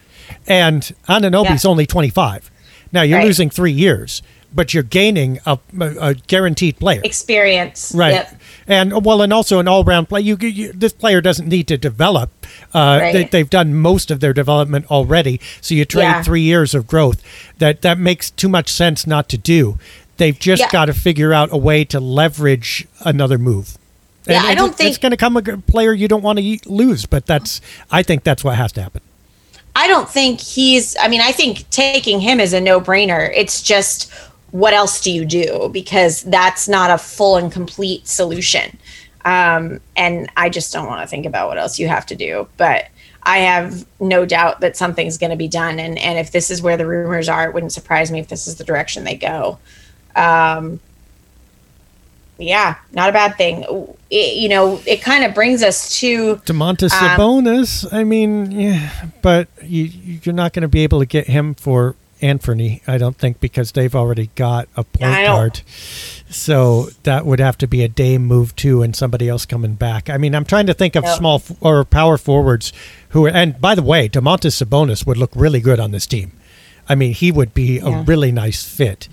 And 0.48 0.94
Anunoby's 1.10 1.64
Yeah. 1.64 1.70
only 1.72 1.86
25. 1.86 2.52
Now 2.92 3.02
you're 3.02 3.20
Right. 3.20 3.26
losing 3.28 3.50
three 3.50 3.72
years, 3.72 4.22
but 4.54 4.74
you're 4.74 4.84
gaining 4.84 5.40
a, 5.46 5.58
a, 5.80 6.14
guaranteed 6.14 6.78
player. 6.78 7.02
Experience. 7.04 7.92
Right. 7.96 8.14
Yep. 8.14 8.42
And 8.68 9.06
well, 9.06 9.22
and 9.22 9.34
also 9.34 9.60
an 9.60 9.68
all-round 9.68 10.10
play. 10.10 10.22
You, 10.22 10.38
you 10.40 10.72
this 10.74 10.94
player 10.94 11.22
doesn't 11.22 11.48
need 11.48 11.68
to 11.68 11.78
develop. 11.78 12.30
Uh, 12.74 13.00
Right. 13.02 13.14
they, 13.14 13.24
they've 13.26 13.50
done 13.50 13.74
most 13.74 14.12
of 14.12 14.20
their 14.20 14.34
development 14.34 14.86
already. 14.92 15.40
So 15.62 15.74
you 15.74 15.86
trade 15.86 16.04
Yeah. 16.04 16.22
three 16.24 16.42
years 16.42 16.76
of 16.76 16.86
growth. 16.86 17.22
That 17.60 17.82
that 17.82 17.98
makes 17.98 18.30
too 18.30 18.50
much 18.50 18.70
sense 18.70 19.08
not 19.08 19.28
to 19.30 19.38
do. 19.38 19.78
They've 20.18 20.38
just 20.38 20.62
Yeah. 20.62 20.70
got 20.72 20.86
to 20.86 20.94
figure 20.94 21.34
out 21.34 21.50
a 21.52 21.58
way 21.58 21.84
to 21.86 22.00
leverage 22.00 22.86
another 23.02 23.38
move. 23.40 23.78
Yeah, 24.28 24.40
And 24.40 24.48
I 24.48 24.56
don't 24.56 24.70
it's 24.70 24.78
think- 24.78 24.90
it's 24.90 24.98
going 24.98 25.12
to 25.12 25.18
come 25.18 25.36
a 25.38 25.42
player 25.42 25.94
you 25.94 26.08
don't 26.08 26.22
want 26.22 26.40
to 26.40 26.60
lose. 26.66 27.06
But 27.06 27.26
that's 27.26 27.62
I 27.92 28.04
think 28.04 28.24
that's 28.24 28.44
what 28.44 28.56
has 28.58 28.72
to 28.74 28.82
happen. 28.82 29.02
I 29.76 29.88
don't 29.88 30.10
think 30.10 30.42
he's. 30.42 30.98
I 31.00 31.08
mean, 31.08 31.22
I 31.22 31.32
think 31.32 31.70
taking 31.70 32.20
him 32.20 32.40
is 32.40 32.52
a 32.54 32.60
no-brainer. 32.60 33.32
It's 33.34 33.62
just 33.62 34.12
what 34.52 34.74
else 34.74 35.00
do 35.00 35.12
you 35.12 35.24
do 35.24 35.70
because 35.72 36.24
that's 36.24 36.68
not 36.68 36.92
a 36.92 36.98
full 36.98 37.38
and 37.38 37.50
complete 37.52 38.06
solution. 38.06 38.78
Um, 39.24 39.80
and 39.96 40.30
I 40.36 40.50
just 40.50 40.74
don't 40.74 40.88
want 40.88 41.02
to 41.02 41.08
think 41.08 41.26
about 41.26 41.48
what 41.48 41.58
else 41.58 41.80
you 41.80 41.88
have 41.88 42.06
to 42.08 42.16
do. 42.16 42.48
But 42.58 42.88
I 43.24 43.38
have 43.40 43.86
no 44.02 44.26
doubt 44.26 44.60
that 44.60 44.76
something's 44.76 45.18
going 45.18 45.30
to 45.30 45.38
be 45.38 45.48
done. 45.48 45.80
And 45.80 45.98
and 45.98 46.20
if 46.20 46.32
this 46.32 46.52
is 46.52 46.62
where 46.62 46.76
the 46.76 46.86
rumors 46.86 47.30
are, 47.30 47.48
it 47.48 47.54
wouldn't 47.54 47.72
surprise 47.72 48.12
me 48.12 48.20
if 48.20 48.28
this 48.28 48.48
is 48.48 48.56
the 48.56 48.66
direction 48.66 49.04
they 49.06 49.16
go. 49.16 49.58
Um, 50.18 50.80
yeah, 52.42 52.76
not 52.92 53.10
a 53.10 53.14
bad 53.14 53.38
thing. 53.38 53.64
It- 54.10 54.36
you 54.38 54.50
know, 54.50 54.82
it 54.86 55.02
kind 55.02 55.24
of 55.24 55.34
brings 55.34 55.64
us 55.64 55.98
to 56.00 56.36
Domantas 56.46 56.92
Um, 56.92 57.10
Sabonis. 57.10 57.92
I 57.94 58.04
mean, 58.04 58.52
yeah, 58.52 58.90
but 59.22 59.48
you 59.64 59.86
you're 60.24 60.36
not 60.36 60.52
going 60.54 60.64
to 60.64 60.68
be 60.68 60.82
able 60.84 61.00
to 61.00 61.06
get 61.06 61.28
him 61.28 61.54
for 61.56 61.96
Anthony. 62.22 62.82
I 62.88 62.98
don't 62.98 63.18
think 63.18 63.40
because 63.40 63.72
they've 63.72 63.96
already 63.96 64.30
got 64.36 64.68
a 64.76 64.84
point 64.84 65.26
guard. 65.26 65.62
So 66.30 66.90
that 67.04 67.26
would 67.26 67.40
have 67.40 67.58
to 67.60 67.68
be 67.68 67.84
a 67.84 67.88
day 67.88 68.18
move 68.18 68.56
too, 68.56 68.82
and 68.84 68.96
somebody 68.96 69.28
else 69.30 69.46
coming 69.46 69.74
back. 69.76 70.10
I 70.10 70.18
mean, 70.18 70.36
I'm 70.36 70.46
trying 70.46 70.68
to 70.68 70.74
think 70.74 70.96
of 70.96 71.08
small 71.08 71.36
f- 71.38 71.52
or 71.62 71.84
power 71.86 72.18
forwards 72.18 72.72
who. 73.10 73.28
And 73.28 73.60
by 73.60 73.76
the 73.76 73.82
way, 73.82 74.08
Domantas 74.10 74.62
Sabonis 74.62 75.06
would 75.06 75.18
look 75.18 75.32
really 75.36 75.60
good 75.62 75.80
on 75.80 75.92
this 75.92 76.06
team. 76.06 76.32
I 76.90 76.96
mean, 76.96 77.14
he 77.14 77.32
would 77.32 77.54
be 77.54 77.80
Yeah. 77.80 78.02
a 78.02 78.04
really 78.04 78.32
nice 78.32 78.64
fit, 78.64 79.08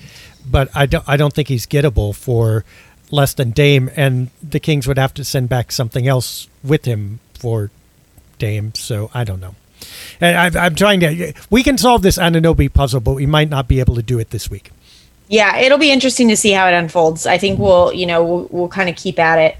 but 0.48 0.68
I 0.74 0.86
don't. 0.86 1.04
I 1.08 1.16
don't 1.16 1.32
think 1.34 1.48
he's 1.48 1.66
gettable 1.66 2.14
for 2.14 2.64
less 3.10 3.34
than 3.34 3.50
Dame, 3.50 3.90
and 3.96 4.30
the 4.42 4.60
Kings 4.60 4.86
would 4.86 4.98
have 4.98 5.14
to 5.14 5.24
send 5.24 5.48
back 5.48 5.72
something 5.72 6.06
else 6.06 6.48
with 6.62 6.84
him 6.84 7.20
for 7.34 7.70
Dame. 8.38 8.74
So 8.74 9.10
I 9.14 9.24
don't 9.24 9.40
know. 9.40 9.54
And 10.20 10.56
I, 10.56 10.66
I'm 10.66 10.74
trying 10.74 11.00
to. 11.00 11.32
We 11.50 11.62
can 11.62 11.78
solve 11.78 12.02
this 12.02 12.18
Anunoby 12.18 12.72
puzzle, 12.72 13.00
but 13.00 13.14
we 13.14 13.26
might 13.26 13.48
not 13.48 13.68
be 13.68 13.80
able 13.80 13.94
to 13.94 14.02
do 14.02 14.18
it 14.18 14.30
this 14.30 14.50
week. 14.50 14.70
Yeah, 15.28 15.58
it'll 15.58 15.78
be 15.78 15.92
interesting 15.92 16.28
to 16.28 16.36
see 16.36 16.52
how 16.52 16.68
it 16.68 16.74
unfolds. 16.74 17.26
I 17.26 17.36
think 17.38 17.58
we'll, 17.58 17.92
you 17.92 18.06
know, 18.06 18.24
we'll, 18.24 18.48
we'll 18.50 18.68
kind 18.68 18.88
of 18.88 18.96
keep 18.96 19.18
at 19.18 19.38
it. 19.38 19.56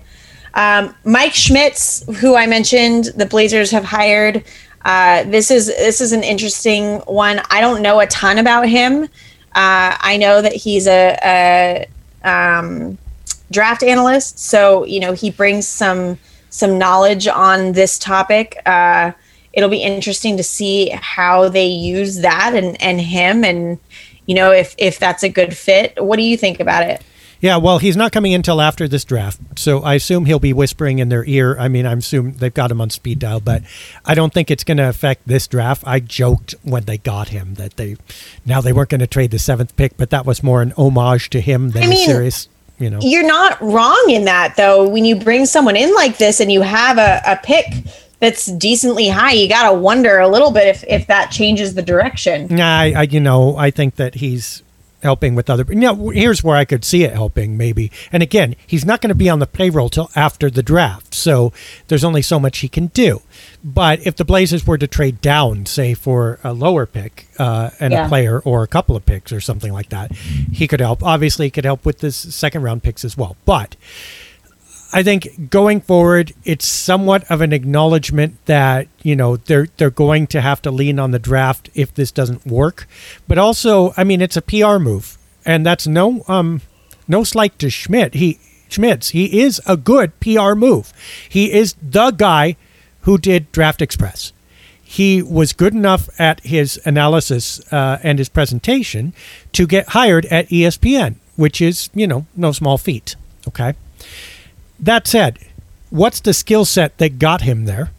Um, 0.55 0.95
Mike 1.05 1.35
Schmitz, 1.35 2.05
who 2.21 2.35
I 2.35 2.47
mentioned, 2.47 3.07
the 3.17 3.27
Blazers 3.27 3.71
have 3.71 3.85
hired. 3.85 4.45
Uh, 4.85 5.25
this 5.25 5.51
is 5.51 5.67
this 5.67 6.01
is 6.01 6.13
an 6.13 6.23
interesting 6.23 6.99
one. 7.01 7.43
I 7.51 7.61
don't 7.61 7.83
know 7.83 8.01
a 8.01 8.07
ton 8.07 8.39
about 8.39 8.69
him. 8.69 9.05
Uh, 9.55 9.97
I 10.01 10.17
know 10.19 10.41
that 10.41 10.55
he's 10.55 10.87
a, 10.87 11.87
a 12.25 12.29
um, 12.29 12.97
draft 13.51 13.83
analyst, 13.83 14.39
so 14.39 14.85
you 14.85 15.01
know 15.01 15.13
he 15.13 15.31
brings 15.31 15.67
some 15.67 16.19
some 16.51 16.79
knowledge 16.79 17.27
on 17.29 17.73
this 17.73 17.99
topic. 17.99 18.61
Uh, 18.67 19.13
it'll 19.53 19.69
be 19.69 19.83
interesting 19.83 20.37
to 20.37 20.43
see 20.43 20.91
how 20.91 21.49
they 21.49 21.67
use 21.67 22.19
that 22.19 22.55
and 22.55 22.81
and 22.81 23.01
him 23.01 23.45
and 23.45 23.79
you 24.27 24.35
know 24.35 24.53
if 24.53 24.75
if 24.79 24.99
that's 24.99 25.23
a 25.23 25.29
good 25.29 25.57
fit. 25.57 26.03
What 26.03 26.17
do 26.17 26.23
you 26.23 26.37
think 26.37 26.61
about 26.61 26.85
it? 26.85 27.03
Yeah, 27.41 27.59
well, 27.59 27.79
he's 27.79 27.97
not 27.97 28.11
coming 28.11 28.35
until 28.35 28.61
after 28.61 28.89
this 28.89 29.05
draft, 29.05 29.39
so 29.57 29.83
I 29.83 29.95
assume 29.95 30.25
he'll 30.25 30.41
be 30.41 30.53
whispering 30.53 30.99
in 30.99 31.09
their 31.09 31.25
ear. 31.25 31.57
I 31.57 31.69
mean, 31.69 31.87
I'm 31.87 31.99
assuming 31.99 32.33
they've 32.33 32.53
got 32.53 32.73
him 32.73 32.81
on 32.81 32.91
speed 32.91 33.21
dial, 33.21 33.39
but 33.39 33.63
I 34.05 34.15
don't 34.15 34.35
think 34.35 34.51
it's 34.51 34.65
going 34.65 34.79
to 34.79 34.89
affect 34.89 35.29
this 35.29 35.47
draft. 35.47 35.85
I 35.87 36.01
joked 36.01 36.57
when 36.65 36.85
they 36.87 36.99
got 36.99 37.29
him 37.29 37.55
that 37.55 37.77
they 37.77 37.97
now 38.45 38.61
they 38.61 38.73
weren't 38.73 38.89
going 38.89 39.01
to 39.01 39.07
trade 39.07 39.31
the 39.31 39.39
seventh 39.39 39.77
pick, 39.77 39.97
but 39.97 40.11
that 40.11 40.27
was 40.27 40.43
more 40.43 40.63
an 40.63 40.73
homage 40.73 41.31
to 41.31 41.41
him 41.41 41.71
than 41.71 41.85
I 41.85 41.87
mean, 41.87 42.03
a 42.03 42.13
serious. 42.13 42.49
You 42.79 42.91
know, 42.91 42.99
you're 43.01 43.27
not 43.27 43.61
wrong 43.61 44.05
in 44.09 44.25
that 44.27 44.57
though. 44.57 44.89
When 44.89 45.05
you 45.05 45.17
bring 45.17 45.47
someone 45.47 45.77
in 45.77 45.95
like 45.95 46.19
this 46.19 46.41
and 46.41 46.51
you 46.51 46.63
have 46.63 46.99
a, 46.99 47.21
a 47.27 47.37
pick 47.43 47.67
that's 48.21 48.47
decently 48.47 49.09
high, 49.09 49.33
you 49.33 49.49
got 49.49 49.71
to 49.71 49.77
wonder 49.77 50.19
a 50.19 50.29
little 50.29 50.51
bit 50.51 50.69
if, 50.69 50.85
if 50.89 51.07
that 51.09 51.31
changes 51.31 51.75
the 51.75 51.83
direction. 51.83 52.57
Yeah, 52.57 52.79
I, 52.79 52.93
I, 52.97 53.03
you 53.03 53.21
know, 53.21 53.57
I 53.57 53.71
think 53.71 53.97
that 53.97 54.17
he's 54.17 54.63
helping 55.03 55.35
with 55.35 55.49
other. 55.49 55.65
You 55.69 55.77
know, 55.77 56.09
here's 56.11 56.43
where 56.43 56.57
I 56.57 56.65
could 56.65 56.85
see 56.85 57.05
it 57.05 57.13
helping 57.13 57.57
maybe. 57.57 57.91
And 58.13 58.23
again, 58.23 58.57
he's 58.67 58.85
not 58.85 59.01
going 59.01 59.09
to 59.09 59.15
be 59.15 59.31
on 59.31 59.39
the 59.39 59.47
payroll 59.47 59.89
till 59.89 60.11
after 60.17 60.51
the 60.51 60.63
draft, 60.63 61.15
so 61.15 61.53
there's 61.89 62.05
only 62.05 62.23
so 62.23 62.41
much 62.41 62.59
he 62.59 62.69
can 62.69 62.89
do. 62.89 63.23
But 63.63 64.07
if 64.07 64.17
the 64.17 64.25
Blazers 64.25 64.67
were 64.67 64.79
to 64.79 64.87
trade 64.87 65.21
down, 65.21 65.67
say 65.67 65.95
for 65.95 66.39
a 66.45 66.53
lower 66.53 66.87
pick 66.87 67.29
uh, 67.39 67.71
and 67.81 67.93
yeah. 67.93 68.07
a 68.07 68.09
player 68.09 68.41
or 68.41 68.63
a 68.63 68.69
couple 68.69 68.97
of 68.97 69.05
picks 69.05 69.33
or 69.33 69.41
something 69.41 69.73
like 69.73 69.89
that, 69.91 70.13
he 70.13 70.69
could 70.69 70.81
help. 70.81 71.03
Obviously, 71.03 71.47
he 71.47 71.51
could 71.51 71.65
help 71.65 71.85
with 71.85 71.99
this 71.99 72.17
second 72.17 72.63
round 72.63 72.83
picks 72.83 73.05
as 73.05 73.17
well. 73.17 73.37
But 73.45 73.77
I 74.93 75.03
think 75.03 75.51
going 75.51 75.83
forward, 75.83 76.33
it's 76.45 76.67
somewhat 76.67 77.31
of 77.31 77.41
an 77.41 77.53
acknowledgement 77.53 78.37
that 78.47 78.89
you 79.03 79.15
know 79.15 79.37
they're 79.37 79.69
they're 79.77 79.91
going 79.91 80.27
to 80.29 80.41
have 80.41 80.63
to 80.63 80.71
lean 80.71 80.99
on 80.99 81.11
the 81.11 81.19
draft 81.19 81.69
if 81.75 81.95
this 81.95 82.11
doesn't 82.11 82.47
work. 82.47 82.87
But 83.27 83.39
also, 83.39 83.93
I 83.97 84.05
mean, 84.05 84.23
it's 84.23 84.37
a 84.37 84.43
PR 84.43 84.79
move, 84.79 85.19
and 85.45 85.65
that's 85.67 85.87
no 85.87 86.25
um 86.27 86.63
no 87.07 87.23
slight 87.23 87.59
to 87.59 87.69
Schmidt. 87.69 88.15
He 88.15 88.39
Schmitz. 88.69 89.11
He 89.11 89.41
is 89.41 89.61
a 89.67 89.77
good 89.77 90.19
PR 90.21 90.55
move. 90.55 90.93
He 91.29 91.53
is 91.53 91.75
the 91.83 92.11
guy 92.11 92.57
who 93.03 93.19
did 93.19 93.51
Draft 93.53 93.83
Express. 93.83 94.33
He 94.83 95.23
was 95.23 95.53
good 95.53 95.75
enough 95.75 96.09
at 96.19 96.41
his 96.41 96.81
analysis 96.87 97.61
uh, 97.71 97.99
and 98.03 98.19
his 98.19 98.31
presentation 98.31 99.13
to 99.53 99.67
get 99.67 99.89
hired 99.89 100.25
at 100.27 100.49
ESPN, 100.49 101.17
which 101.37 101.61
is 101.61 101.91
you 101.95 102.07
know 102.07 102.27
no 102.35 102.53
small 102.53 102.79
feat. 102.79 103.17
Okay. 103.47 103.75
That 104.79 105.07
said, 105.07 105.39
what's 105.91 106.21
the 106.21 106.33
skill 106.33 106.65
set 106.65 106.99
that 106.99 107.19
got 107.19 107.43
him 107.43 107.65
there? 107.65 107.91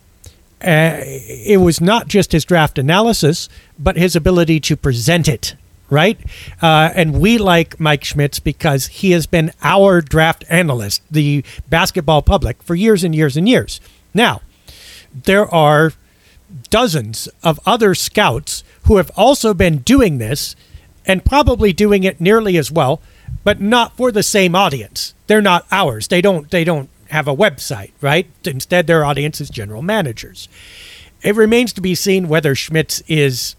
Uh, 0.62 1.00
it 1.03 1.62
was 1.62 1.79
not 1.79 2.07
just 2.07 2.31
his 2.31 2.45
draft 2.45 2.77
analysis, 2.77 3.48
but 3.77 3.95
his 3.95 4.15
ability 4.15 4.59
to 4.59 4.75
present 4.75 5.27
it, 5.27 5.55
right? 5.89 6.19
Uh, 6.62 6.89
and 6.95 7.19
we 7.19 7.38
like 7.38 7.79
Mike 7.79 8.03
Schmitz 8.03 8.39
because 8.39 8.88
he 8.88 9.12
has 9.12 9.25
been 9.25 9.51
our 9.62 10.01
draft 10.01 10.43
analyst, 10.50 11.01
the 11.09 11.43
basketball 11.69 12.21
public, 12.21 12.62
for 12.62 12.75
years 12.75 13.03
and 13.03 13.15
years 13.15 13.38
and 13.38 13.48
years. 13.48 13.79
Now, 14.13 14.41
there 15.13 15.48
are 15.53 15.93
dozens 16.69 17.29
of 17.41 17.59
other 17.65 17.95
scouts 17.95 18.63
who 18.83 18.98
have 18.98 19.12
also 19.15 19.53
been 19.53 19.77
doing 19.79 20.17
this 20.17 20.55
and 21.05 21.24
probably 21.24 21.71
doing 21.71 22.03
it 22.03 22.19
nearly 22.19 22.57
as 22.57 22.71
well, 22.71 23.01
but 23.43 23.62
not 23.62 23.95
for 23.95 24.12
the 24.12 24.24
same 24.24 24.55
audience 24.55 25.13
they're 25.29 25.41
not 25.43 25.67
ours. 25.71 26.07
They 26.07 26.22
don't 26.22 26.50
they 26.50 26.63
don't 26.63 26.89
have 27.11 27.27
a 27.27 27.35
website, 27.35 27.92
right? 28.01 28.27
Instead, 28.44 28.87
their 28.87 29.05
audience 29.05 29.39
is 29.39 29.50
general 29.50 29.83
managers. 29.83 30.50
It 31.22 31.35
remains 31.35 31.72
to 31.74 31.81
be 31.81 31.94
seen 31.94 32.27
whether 32.27 32.55
Schmitz 32.55 33.03
is 33.07 33.55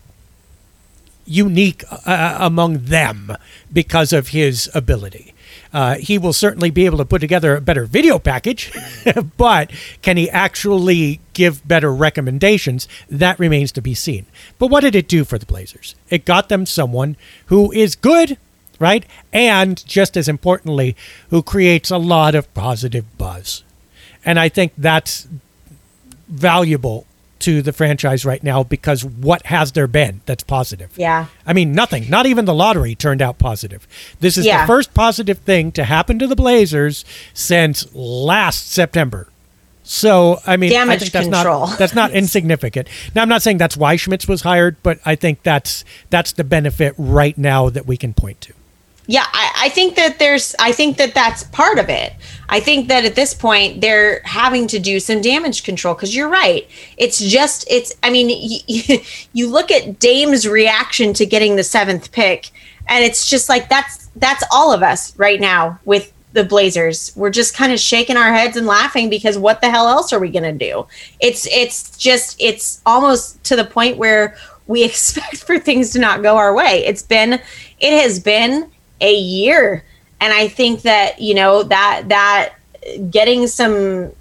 unique 1.24 1.84
uh, 2.04 2.38
among 2.40 2.84
them 2.86 3.36
because 3.72 4.12
of 4.12 4.28
his 4.28 4.68
ability. 4.74 5.32
Uh, 5.72 5.94
he 5.94 6.18
will 6.18 6.32
certainly 6.32 6.70
be 6.70 6.86
able 6.86 6.98
to 6.98 7.04
put 7.04 7.20
together 7.20 7.54
a 7.54 7.60
better 7.60 7.84
video 7.84 8.18
package, 8.18 8.72
but 9.36 9.70
can 10.02 10.16
he 10.16 10.28
actually 10.28 11.20
give 11.34 11.66
better 11.68 11.94
recommendations? 11.94 12.88
That 13.08 13.38
remains 13.38 13.70
to 13.72 13.80
be 13.80 13.94
seen. 13.94 14.26
But 14.58 14.68
what 14.68 14.80
did 14.80 14.96
it 14.96 15.06
do 15.06 15.24
for 15.24 15.38
the 15.38 15.46
Blazers? 15.46 15.94
It 16.08 16.24
got 16.24 16.48
them 16.48 16.66
someone 16.66 17.16
who 17.46 17.70
is 17.70 17.94
good 17.94 18.38
right? 18.80 19.06
And 19.32 19.86
just 19.86 20.16
as 20.16 20.28
importantly, 20.28 20.96
who 21.28 21.44
creates 21.44 21.90
a 21.92 21.98
lot 21.98 22.34
of 22.34 22.52
positive 22.54 23.16
buzz. 23.16 23.62
And 24.24 24.40
I 24.40 24.48
think 24.48 24.72
that's 24.76 25.28
valuable 26.26 27.06
to 27.40 27.62
the 27.62 27.72
franchise 27.72 28.24
right 28.24 28.42
now 28.42 28.62
because 28.62 29.04
what 29.04 29.46
has 29.46 29.72
there 29.72 29.86
been 29.86 30.20
that's 30.26 30.42
positive? 30.42 30.90
Yeah. 30.96 31.26
I 31.46 31.52
mean, 31.52 31.72
nothing. 31.72 32.08
Not 32.10 32.26
even 32.26 32.44
the 32.44 32.54
lottery 32.54 32.94
turned 32.94 33.22
out 33.22 33.38
positive. 33.38 33.86
This 34.20 34.36
is 34.36 34.46
yeah. 34.46 34.62
the 34.62 34.66
first 34.66 34.92
positive 34.94 35.38
thing 35.38 35.72
to 35.72 35.84
happen 35.84 36.18
to 36.18 36.26
the 36.26 36.36
Blazers 36.36 37.04
since 37.32 37.94
last 37.94 38.70
September. 38.70 39.28
So 39.82 40.38
I 40.46 40.56
mean, 40.56 40.70
Damage 40.70 40.96
I 40.96 40.98
think 40.98 41.12
that's 41.12 41.26
control. 41.28 41.66
not 41.66 41.78
that's 41.78 41.94
not 41.94 42.10
insignificant. 42.12 42.88
Now 43.14 43.22
I'm 43.22 43.28
not 43.28 43.42
saying 43.42 43.58
that's 43.58 43.76
why 43.76 43.96
Schmitz 43.96 44.28
was 44.28 44.42
hired, 44.42 44.76
but 44.82 45.00
I 45.04 45.16
think 45.16 45.42
that's 45.42 45.84
that's 46.10 46.32
the 46.32 46.44
benefit 46.44 46.94
right 46.96 47.36
now 47.36 47.70
that 47.70 47.86
we 47.86 47.96
can 47.96 48.12
point 48.14 48.40
to 48.42 48.54
yeah 49.10 49.26
I, 49.32 49.52
I, 49.64 49.68
think 49.70 49.96
that 49.96 50.20
there's 50.20 50.54
i 50.60 50.70
think 50.70 50.96
that 50.98 51.14
that's 51.14 51.42
part 51.44 51.78
of 51.78 51.88
it. 51.88 52.14
I 52.48 52.60
think 52.60 52.88
that 52.88 53.04
at 53.04 53.14
this 53.14 53.34
point 53.34 53.80
they're 53.80 54.22
having 54.24 54.66
to 54.68 54.78
do 54.78 55.00
some 55.00 55.20
damage 55.20 55.62
control 55.62 55.94
because 55.94 56.14
you're 56.14 56.28
right. 56.28 56.68
It's 56.96 57.18
just 57.18 57.66
it's 57.68 57.92
i 58.02 58.10
mean 58.10 58.28
you, 58.66 58.98
you 59.32 59.48
look 59.48 59.70
at 59.70 59.98
dame's 59.98 60.46
reaction 60.46 61.12
to 61.14 61.26
getting 61.26 61.56
the 61.56 61.64
seventh 61.64 62.12
pick 62.12 62.50
and 62.88 63.04
it's 63.04 63.28
just 63.28 63.48
like 63.48 63.68
that's 63.68 64.08
that's 64.16 64.44
all 64.52 64.72
of 64.72 64.82
us 64.82 65.16
right 65.18 65.40
now 65.40 65.78
with 65.84 66.12
the 66.32 66.44
blazers. 66.44 67.12
We're 67.16 67.30
just 67.30 67.56
kind 67.56 67.72
of 67.72 67.80
shaking 67.80 68.16
our 68.16 68.32
heads 68.32 68.56
and 68.56 68.66
laughing 68.66 69.10
because 69.10 69.36
what 69.36 69.60
the 69.60 69.70
hell 69.70 69.88
else 69.88 70.12
are 70.12 70.20
we 70.20 70.30
going 70.30 70.44
to 70.44 70.52
do? 70.52 70.86
It's 71.18 71.48
it's 71.48 71.96
just 71.96 72.40
it's 72.40 72.80
almost 72.86 73.42
to 73.44 73.56
the 73.56 73.64
point 73.64 73.96
where 73.96 74.36
we 74.68 74.84
expect 74.90 75.38
for 75.38 75.58
things 75.58 75.90
to 75.90 75.98
not 75.98 76.22
go 76.22 76.36
our 76.36 76.54
way. 76.54 76.84
It's 76.86 77.02
been 77.02 77.34
it 77.80 78.02
has 78.02 78.20
been 78.20 78.70
a 79.00 79.14
year. 79.14 79.84
And 80.20 80.32
I 80.32 80.48
think 80.48 80.82
that, 80.82 81.20
you 81.20 81.34
know, 81.34 81.62
that 81.64 82.04
that 82.08 82.54
getting 83.10 83.46
some 83.46 84.12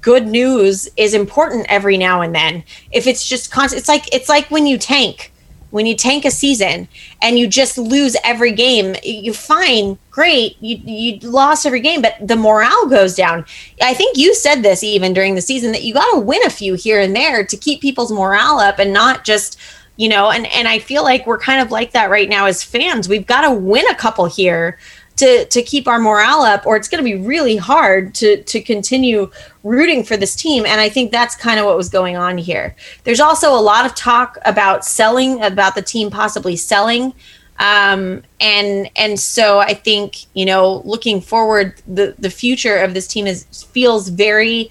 good 0.00 0.26
news 0.26 0.88
is 0.96 1.14
important 1.14 1.66
every 1.68 1.96
now 1.96 2.20
and 2.20 2.34
then. 2.34 2.62
If 2.92 3.06
it's 3.06 3.26
just 3.26 3.50
constant 3.50 3.80
it's 3.80 3.88
like 3.88 4.14
it's 4.14 4.28
like 4.28 4.50
when 4.50 4.66
you 4.66 4.78
tank. 4.78 5.32
When 5.70 5.86
you 5.86 5.94
tank 5.94 6.24
a 6.24 6.32
season 6.32 6.88
and 7.22 7.38
you 7.38 7.46
just 7.46 7.78
lose 7.78 8.16
every 8.24 8.50
game, 8.50 8.96
you 9.04 9.32
fine, 9.32 9.98
great, 10.10 10.56
you 10.60 10.80
you 10.84 11.20
lost 11.20 11.64
every 11.64 11.78
game, 11.78 12.02
but 12.02 12.16
the 12.20 12.34
morale 12.34 12.88
goes 12.88 13.14
down. 13.14 13.44
I 13.80 13.94
think 13.94 14.16
you 14.16 14.34
said 14.34 14.64
this 14.64 14.82
even 14.82 15.12
during 15.12 15.36
the 15.36 15.40
season 15.40 15.70
that 15.70 15.84
you 15.84 15.94
got 15.94 16.12
to 16.12 16.18
win 16.18 16.44
a 16.44 16.50
few 16.50 16.74
here 16.74 17.00
and 17.00 17.14
there 17.14 17.46
to 17.46 17.56
keep 17.56 17.80
people's 17.80 18.10
morale 18.10 18.58
up 18.58 18.80
and 18.80 18.92
not 18.92 19.24
just 19.24 19.60
you 20.00 20.08
know 20.08 20.30
and 20.30 20.46
and 20.46 20.66
i 20.66 20.78
feel 20.78 21.02
like 21.04 21.26
we're 21.26 21.38
kind 21.38 21.60
of 21.60 21.70
like 21.70 21.92
that 21.92 22.08
right 22.08 22.30
now 22.30 22.46
as 22.46 22.64
fans. 22.64 23.06
We've 23.06 23.26
got 23.26 23.42
to 23.42 23.52
win 23.52 23.86
a 23.90 23.94
couple 23.94 24.24
here 24.24 24.78
to 25.16 25.44
to 25.44 25.62
keep 25.62 25.86
our 25.86 25.98
morale 25.98 26.40
up 26.40 26.64
or 26.64 26.74
it's 26.74 26.88
going 26.88 27.04
to 27.04 27.10
be 27.10 27.22
really 27.22 27.58
hard 27.58 28.14
to 28.14 28.42
to 28.44 28.62
continue 28.62 29.30
rooting 29.62 30.02
for 30.02 30.16
this 30.16 30.34
team. 30.34 30.64
And 30.64 30.80
i 30.80 30.88
think 30.88 31.12
that's 31.12 31.36
kind 31.36 31.60
of 31.60 31.66
what 31.66 31.76
was 31.76 31.90
going 31.90 32.16
on 32.16 32.38
here. 32.38 32.74
There's 33.04 33.20
also 33.20 33.54
a 33.54 33.60
lot 33.60 33.84
of 33.84 33.94
talk 33.94 34.38
about 34.46 34.86
selling 34.86 35.42
about 35.42 35.74
the 35.74 35.82
team 35.82 36.10
possibly 36.10 36.56
selling. 36.56 37.12
Um, 37.58 38.22
and 38.40 38.90
and 38.96 39.20
so 39.20 39.58
i 39.58 39.74
think 39.74 40.24
you 40.32 40.46
know 40.46 40.80
looking 40.86 41.20
forward 41.20 41.74
the 41.86 42.14
the 42.18 42.30
future 42.30 42.78
of 42.78 42.94
this 42.94 43.06
team 43.06 43.26
is 43.26 43.44
feels 43.74 44.08
very 44.08 44.70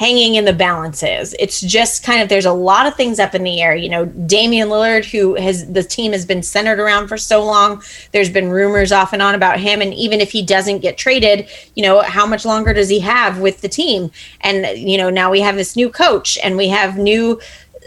hanging 0.00 0.36
in 0.36 0.46
the 0.46 0.52
balances. 0.54 1.34
It's 1.38 1.60
just 1.60 2.02
kind 2.02 2.22
of 2.22 2.30
there's 2.30 2.46
a 2.46 2.52
lot 2.54 2.86
of 2.86 2.94
things 2.94 3.18
up 3.18 3.34
in 3.34 3.44
the 3.44 3.60
air. 3.60 3.76
You 3.76 3.90
know, 3.90 4.06
Damian 4.06 4.70
Lillard, 4.70 5.04
who 5.04 5.34
has 5.34 5.70
the 5.70 5.82
team 5.82 6.12
has 6.12 6.24
been 6.24 6.42
centered 6.42 6.80
around 6.80 7.08
for 7.08 7.18
so 7.18 7.44
long. 7.44 7.82
There's 8.12 8.30
been 8.30 8.48
rumors 8.48 8.92
off 8.92 9.12
and 9.12 9.20
on 9.20 9.34
about 9.34 9.60
him, 9.60 9.82
and 9.82 9.92
even 9.92 10.22
if 10.22 10.32
he 10.32 10.42
doesn't 10.42 10.78
get 10.78 10.96
traded, 10.96 11.50
you 11.74 11.82
know, 11.82 12.00
how 12.00 12.24
much 12.24 12.46
longer 12.46 12.72
does 12.72 12.88
he 12.88 13.00
have 13.00 13.40
with 13.40 13.60
the 13.60 13.68
team? 13.68 14.10
And 14.40 14.66
you 14.78 14.96
know, 14.96 15.10
now 15.10 15.30
we 15.30 15.42
have 15.42 15.56
this 15.56 15.76
new 15.76 15.90
coach, 15.90 16.38
and 16.42 16.56
we 16.56 16.68
have 16.68 16.96
new 16.96 17.38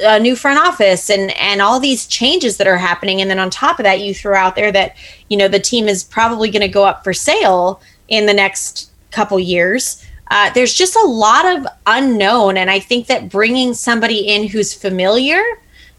a 0.03 0.19
new 0.19 0.35
front 0.35 0.59
office 0.59 1.09
and 1.09 1.31
and 1.31 1.63
all 1.63 1.79
these 1.79 2.05
changes 2.05 2.57
that 2.57 2.67
are 2.67 2.77
happening 2.77 3.21
and 3.21 3.29
then 3.29 3.37
on 3.37 3.51
top 3.51 3.77
of 3.77 3.83
that 3.83 4.01
you 4.01 4.11
throw 4.11 4.35
out 4.35 4.55
there 4.55 4.71
that 4.71 4.95
you 5.29 5.37
know 5.37 5.47
the 5.47 5.59
team 5.59 5.87
is 5.87 6.03
probably 6.03 6.49
going 6.49 6.63
to 6.63 6.67
go 6.67 6.83
up 6.83 7.03
for 7.03 7.13
sale 7.13 7.79
in 8.07 8.25
the 8.25 8.33
next 8.33 8.89
couple 9.11 9.39
years 9.39 10.03
uh, 10.33 10.51
there's 10.53 10.73
just 10.73 10.95
a 10.95 11.05
lot 11.05 11.45
of 11.45 11.67
unknown 11.87 12.57
and 12.57 12.69
i 12.69 12.79
think 12.79 13.07
that 13.07 13.29
bringing 13.29 13.73
somebody 13.73 14.19
in 14.27 14.47
who's 14.47 14.73
familiar 14.73 15.41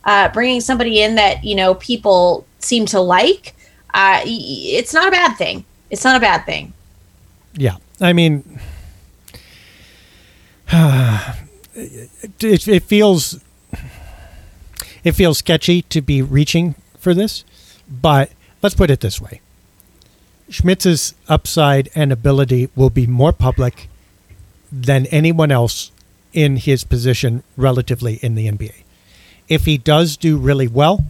uh, 0.05 0.29
bringing 0.29 0.61
somebody 0.61 1.01
in 1.01 1.15
that 1.15 1.43
you 1.45 1.55
know 1.55 1.75
people 1.75 2.47
seem 2.59 2.85
to 2.87 3.01
like 3.01 3.55
uh, 3.95 4.21
it's 4.25 4.93
not 4.93 5.07
a 5.07 5.11
bad 5.11 5.37
thing. 5.37 5.65
It's 5.89 6.03
not 6.03 6.17
a 6.17 6.21
bad 6.21 6.45
thing. 6.45 6.73
Yeah. 7.55 7.77
I 8.01 8.13
mean 8.13 8.59
it, 11.77 12.69
it 12.69 12.83
feels 12.83 13.41
it 15.05 15.13
feels 15.13 15.39
sketchy 15.39 15.83
to 15.83 16.03
be 16.03 16.21
reaching 16.23 16.75
for 16.99 17.15
this, 17.15 17.45
but 17.89 18.33
let's 18.63 18.75
put 18.75 18.91
it 18.91 19.01
this 19.01 19.21
way. 19.21 19.41
Schmitz's 20.51 21.15
upside 21.29 21.89
and 21.95 22.11
ability 22.13 22.69
will 22.75 22.91
be 22.91 23.07
more 23.07 23.33
public 23.33 23.89
than 24.75 25.07
anyone 25.07 25.53
else 25.53 25.93
in 26.33 26.57
his 26.57 26.83
position 26.83 27.45
relatively 27.57 28.17
in 28.17 28.35
the 28.35 28.49
NBA. 28.51 28.75
If 29.49 29.67
he 29.67 29.79
does 29.79 30.17
do 30.17 30.37
really 30.37 30.67
well, 30.67 31.05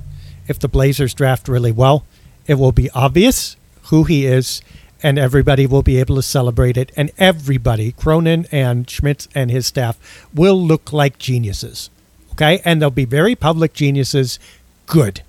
if 0.47 0.59
the 0.59 0.69
Blazers 0.69 1.15
draft 1.15 1.49
really 1.49 1.73
well, 1.73 2.05
it 2.47 2.55
will 2.55 2.73
be 2.73 2.91
obvious 2.91 3.57
who 3.85 4.05
he 4.05 4.27
is 4.27 4.61
and 5.03 5.19
everybody 5.19 5.67
will 5.67 5.83
be 5.83 5.99
able 5.99 6.17
to 6.17 6.23
celebrate 6.23 6.77
it 6.77 6.93
and 6.97 7.11
everybody, 7.17 7.93
Cronin 7.93 8.47
and 8.53 8.89
Schmitz 8.89 9.29
and 9.35 9.51
his 9.51 9.67
staff 9.67 10.29
will 10.35 10.61
look 10.61 10.93
like 10.93 11.19
geniuses. 11.19 11.91
Okay, 12.33 12.61
and 12.65 12.83
they'll 12.83 12.91
be 12.91 13.05
very 13.05 13.35
public 13.35 13.73
geniuses. 13.73 14.39
Good. 14.87 15.23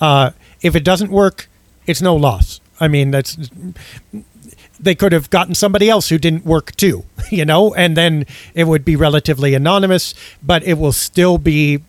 Uh, 0.00 0.32
if 0.60 0.74
it 0.74 0.84
doesn't 0.84 1.10
work, 1.10 1.48
it's 1.86 2.02
no 2.02 2.16
loss. 2.16 2.60
I 2.80 2.88
mean, 2.88 3.12
that's 3.12 3.38
they 4.78 4.94
could 4.94 5.12
have 5.12 5.30
gotten 5.30 5.54
somebody 5.54 5.88
else 5.88 6.08
who 6.08 6.18
didn't 6.18 6.44
work 6.44 6.74
too, 6.76 7.04
you 7.30 7.44
know, 7.44 7.74
and 7.74 7.96
then 7.96 8.26
it 8.54 8.64
would 8.64 8.84
be 8.84 8.96
relatively 8.96 9.54
anonymous, 9.54 10.14
but 10.42 10.62
it 10.64 10.74
will 10.74 10.92
still 10.92 11.38
be 11.38 11.82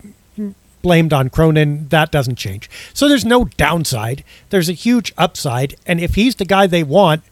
blamed 0.81 1.13
on 1.13 1.29
Cronin. 1.29 1.87
That 1.89 2.11
doesn't 2.11 2.37
change. 2.37 2.69
So 2.93 3.07
there's 3.07 3.25
no 3.25 3.45
downside. 3.45 4.23
There's 4.49 4.69
a 4.69 4.73
huge 4.73 5.13
upside, 5.17 5.75
and 5.85 5.99
if 5.99 6.15
he's 6.15 6.35
the 6.35 6.45
guy 6.45 6.67
they 6.67 6.83
want, 6.83 7.23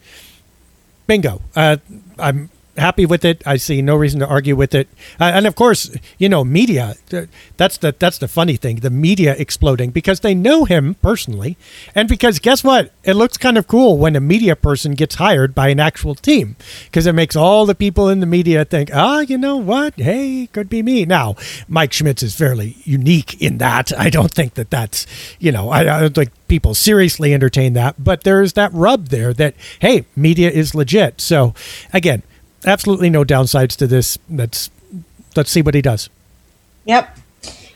bingo. 1.07 1.41
Uh, 1.55 1.77
I'm 2.17 2.49
happy 2.77 3.05
with 3.05 3.25
it. 3.25 3.41
I 3.45 3.57
see 3.57 3.81
no 3.81 3.95
reason 3.95 4.19
to 4.19 4.27
argue 4.27 4.55
with 4.55 4.75
it. 4.75 4.87
Uh, 5.19 5.25
and 5.33 5.47
of 5.47 5.55
course, 5.55 5.95
you 6.17 6.29
know, 6.29 6.43
media. 6.43 6.95
That's 7.57 7.77
the 7.77 7.95
that's 7.97 8.17
the 8.17 8.27
funny 8.27 8.55
thing. 8.55 8.77
The 8.77 8.89
media 8.89 9.35
exploding 9.37 9.91
because 9.91 10.19
they 10.19 10.33
know 10.33 10.65
him 10.65 10.95
personally, 10.95 11.57
and 11.93 12.07
because 12.07 12.39
guess 12.39 12.63
what? 12.63 12.91
It 13.03 13.13
looks 13.13 13.37
kind 13.37 13.57
of 13.57 13.67
cool 13.67 13.97
when 13.97 14.15
a 14.15 14.19
media 14.19 14.55
person 14.55 14.93
gets 14.93 15.15
hired 15.15 15.55
by 15.55 15.69
an 15.69 15.79
actual 15.79 16.15
team 16.15 16.55
because 16.85 17.07
it 17.07 17.13
makes 17.13 17.35
all 17.35 17.65
the 17.65 17.75
people 17.75 18.09
in 18.09 18.19
the 18.19 18.25
media 18.25 18.65
think, 18.65 18.89
ah, 18.93 19.19
you 19.19 19.37
know 19.37 19.57
what? 19.57 19.95
Hey, 19.95 20.47
could 20.51 20.69
be 20.69 20.83
me. 20.83 21.05
Now, 21.05 21.35
Mike 21.67 21.93
Schmitz 21.93 22.23
is 22.23 22.35
fairly 22.35 22.77
unique 22.83 23.41
in 23.41 23.57
that. 23.59 23.97
I 23.97 24.09
don't 24.09 24.31
think 24.31 24.55
that 24.55 24.69
that's 24.69 25.05
you 25.39 25.51
know 25.51 25.69
I, 25.69 25.79
I 25.81 26.01
don't 26.01 26.15
think 26.15 26.31
people 26.47 26.73
seriously 26.73 27.33
entertain 27.33 27.73
that, 27.73 28.03
but 28.03 28.23
there's 28.23 28.53
that 28.53 28.71
rub 28.73 29.07
there 29.07 29.33
that 29.33 29.55
hey, 29.79 30.05
media 30.15 30.49
is 30.49 30.75
legit. 30.75 31.21
So 31.21 31.53
again 31.93 32.23
absolutely 32.65 33.09
no 33.09 33.23
downsides 33.23 33.75
to 33.77 33.87
this. 33.87 34.17
Let's 34.29 34.69
let's 35.35 35.51
see 35.51 35.61
what 35.61 35.73
he 35.73 35.81
does. 35.81 36.09
Yep. 36.85 37.17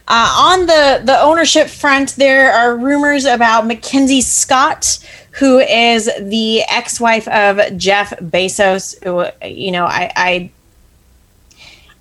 Uh, 0.07 0.35
on 0.37 0.65
the 0.65 1.01
the 1.03 1.19
ownership 1.21 1.67
front, 1.67 2.15
there 2.15 2.51
are 2.51 2.75
rumors 2.75 3.25
about 3.25 3.67
Mackenzie 3.67 4.21
Scott, 4.21 4.97
who 5.31 5.59
is 5.59 6.09
the 6.19 6.63
ex-wife 6.63 7.27
of 7.27 7.77
Jeff 7.77 8.11
Bezos. 8.17 9.01
Who, 9.03 9.25
you 9.47 9.71
know, 9.71 9.85
I, 9.85 10.11
I 10.15 10.51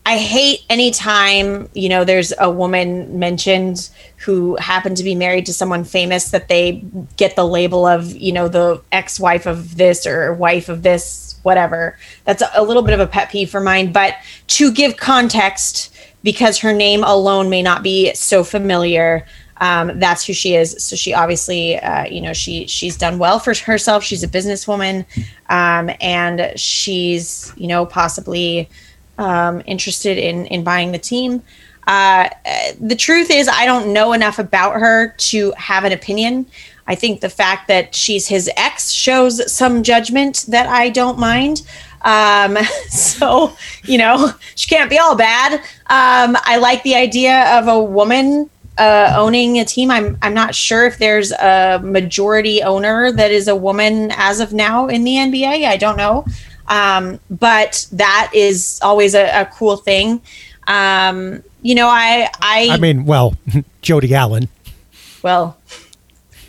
I 0.06 0.16
hate 0.16 0.60
anytime, 0.70 1.68
you 1.74 1.90
know, 1.90 2.02
there's 2.04 2.32
a 2.38 2.50
woman 2.50 3.18
mentioned 3.18 3.90
who 4.16 4.56
happened 4.56 4.96
to 4.96 5.04
be 5.04 5.14
married 5.14 5.44
to 5.44 5.52
someone 5.52 5.84
famous 5.84 6.30
that 6.30 6.48
they 6.48 6.82
get 7.18 7.36
the 7.36 7.46
label 7.46 7.86
of, 7.86 8.16
you 8.16 8.32
know, 8.32 8.48
the 8.48 8.80
ex-wife 8.90 9.44
of 9.44 9.76
this 9.76 10.06
or 10.06 10.32
wife 10.32 10.70
of 10.70 10.82
this 10.82 11.27
whatever. 11.48 11.96
That's 12.24 12.42
a 12.54 12.62
little 12.62 12.82
bit 12.82 12.92
of 12.92 13.00
a 13.00 13.06
pet 13.06 13.30
peeve 13.30 13.48
for 13.48 13.60
mine. 13.60 13.90
But 13.90 14.16
to 14.58 14.70
give 14.70 14.98
context, 14.98 15.96
because 16.22 16.58
her 16.58 16.74
name 16.74 17.02
alone 17.04 17.48
may 17.48 17.62
not 17.62 17.82
be 17.82 18.12
so 18.14 18.44
familiar, 18.44 19.26
um, 19.62 19.98
that's 19.98 20.26
who 20.26 20.34
she 20.34 20.54
is. 20.54 20.76
So 20.84 20.94
she 20.94 21.14
obviously, 21.14 21.78
uh, 21.78 22.04
you 22.04 22.20
know, 22.20 22.34
she 22.34 22.66
she's 22.66 22.98
done 22.98 23.18
well 23.18 23.38
for 23.38 23.54
herself. 23.54 24.04
She's 24.04 24.22
a 24.22 24.28
businesswoman, 24.28 25.06
um, 25.48 25.90
and 26.02 26.52
she's 26.54 27.50
you 27.56 27.66
know 27.66 27.86
possibly 27.86 28.68
um, 29.16 29.62
interested 29.64 30.18
in 30.18 30.44
in 30.46 30.62
buying 30.62 30.92
the 30.92 30.98
team. 30.98 31.42
Uh, 31.88 32.28
the 32.78 32.94
truth 32.94 33.30
is, 33.30 33.48
I 33.48 33.64
don't 33.64 33.94
know 33.94 34.12
enough 34.12 34.38
about 34.38 34.74
her 34.74 35.14
to 35.30 35.54
have 35.56 35.84
an 35.84 35.92
opinion. 35.92 36.44
I 36.88 36.94
think 36.94 37.20
the 37.20 37.28
fact 37.28 37.68
that 37.68 37.94
she's 37.94 38.26
his 38.26 38.50
ex 38.56 38.90
shows 38.90 39.52
some 39.52 39.82
judgment 39.82 40.46
that 40.48 40.66
I 40.66 40.88
don't 40.88 41.18
mind. 41.18 41.62
Um, 42.02 42.56
so, 42.88 43.52
you 43.84 43.98
know, 43.98 44.32
she 44.56 44.68
can't 44.68 44.90
be 44.90 44.98
all 44.98 45.14
bad. 45.14 45.60
Um, 45.86 46.36
I 46.44 46.56
like 46.56 46.82
the 46.82 46.96
idea 46.96 47.58
of 47.58 47.68
a 47.68 47.78
woman 47.78 48.50
uh, 48.78 49.12
owning 49.16 49.58
a 49.58 49.64
team. 49.64 49.90
I'm 49.90 50.16
I'm 50.22 50.34
not 50.34 50.54
sure 50.54 50.86
if 50.86 50.98
there's 50.98 51.32
a 51.32 51.80
majority 51.82 52.62
owner 52.62 53.12
that 53.12 53.30
is 53.30 53.48
a 53.48 53.56
woman 53.56 54.12
as 54.16 54.40
of 54.40 54.52
now 54.52 54.86
in 54.86 55.04
the 55.04 55.14
NBA. 55.16 55.66
I 55.66 55.76
don't 55.76 55.96
know, 55.96 56.24
um, 56.68 57.18
but 57.28 57.86
that 57.92 58.30
is 58.32 58.78
always 58.82 59.14
a, 59.14 59.42
a 59.42 59.46
cool 59.46 59.76
thing. 59.76 60.22
Um, 60.68 61.42
you 61.60 61.74
know, 61.74 61.88
I 61.88 62.30
I 62.40 62.68
I 62.70 62.76
mean, 62.78 63.04
well, 63.04 63.34
Jody 63.82 64.14
Allen. 64.14 64.48
Well, 65.22 65.58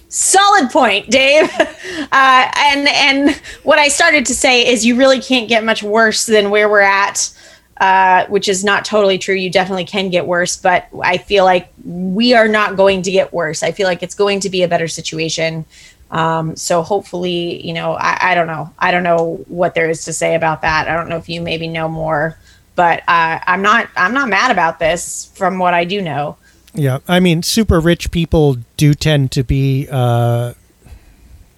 solid 0.10 0.70
point 0.70 1.10
dave. 1.10 1.50
Uh, 2.12 2.52
and 2.56 2.88
and 2.88 3.36
what 3.64 3.78
i 3.78 3.88
started 3.88 4.26
to 4.26 4.34
say 4.34 4.66
is 4.66 4.86
you 4.86 4.96
really 4.96 5.22
can't 5.22 5.48
get 5.48 5.64
much 5.64 5.84
worse 5.84 6.26
than 6.26 6.50
where 6.50 6.70
we're 6.70 6.80
at 6.80 7.32
uh, 7.80 8.26
which 8.28 8.50
is 8.50 8.64
not 8.64 8.84
totally 8.84 9.18
true. 9.18 9.36
You 9.36 9.50
definitely 9.50 9.86
can 9.86 10.10
get 10.10 10.26
worse 10.26 10.58
but 10.58 10.88
i 11.04 11.18
feel 11.18 11.46
like 11.46 11.72
we 11.84 12.34
are 12.34 12.48
not 12.48 12.78
going 12.78 13.02
to 13.04 13.12
get 13.12 13.34
worse. 13.34 13.62
I 13.62 13.72
feel 13.72 13.86
like 13.86 14.02
it's 14.02 14.16
going 14.16 14.40
to 14.42 14.50
be 14.50 14.64
a 14.64 14.68
better 14.68 14.88
situation. 14.88 15.66
Um, 16.10 16.56
so 16.56 16.82
hopefully 16.82 17.66
you 17.66 17.74
know 17.74 17.94
I, 17.94 18.32
I, 18.32 18.36
don't 18.36 18.48
know. 18.48 18.74
I 18.80 18.92
don't 18.92 19.04
know 19.04 19.44
what 19.48 19.76
there 19.76 19.90
is 19.90 20.06
to 20.06 20.14
say 20.14 20.36
about 20.36 20.62
that. 20.62 20.88
I 20.88 20.96
don't 20.96 21.10
know 21.10 21.18
if 21.18 21.30
you 21.30 21.42
maybe 21.42 21.68
know 21.68 21.90
more 21.90 22.38
but 22.80 23.00
uh, 23.10 23.40
i'm 23.46 23.62
not 23.62 23.90
i'm 23.98 24.14
not 24.14 24.30
mad 24.30 24.52
about 24.52 24.80
this 24.80 25.30
from 25.36 25.60
what 25.60 25.74
i 25.74 25.84
do 25.84 26.02
know 26.02 26.38
yeah, 26.74 27.00
I 27.08 27.20
mean, 27.20 27.44
super 27.44 27.80
rich 27.80 28.12
people 28.12 28.58
do 28.78 28.94
tend 28.94 29.32
to 29.32 29.44
be 29.44 29.88
uh, 29.90 30.54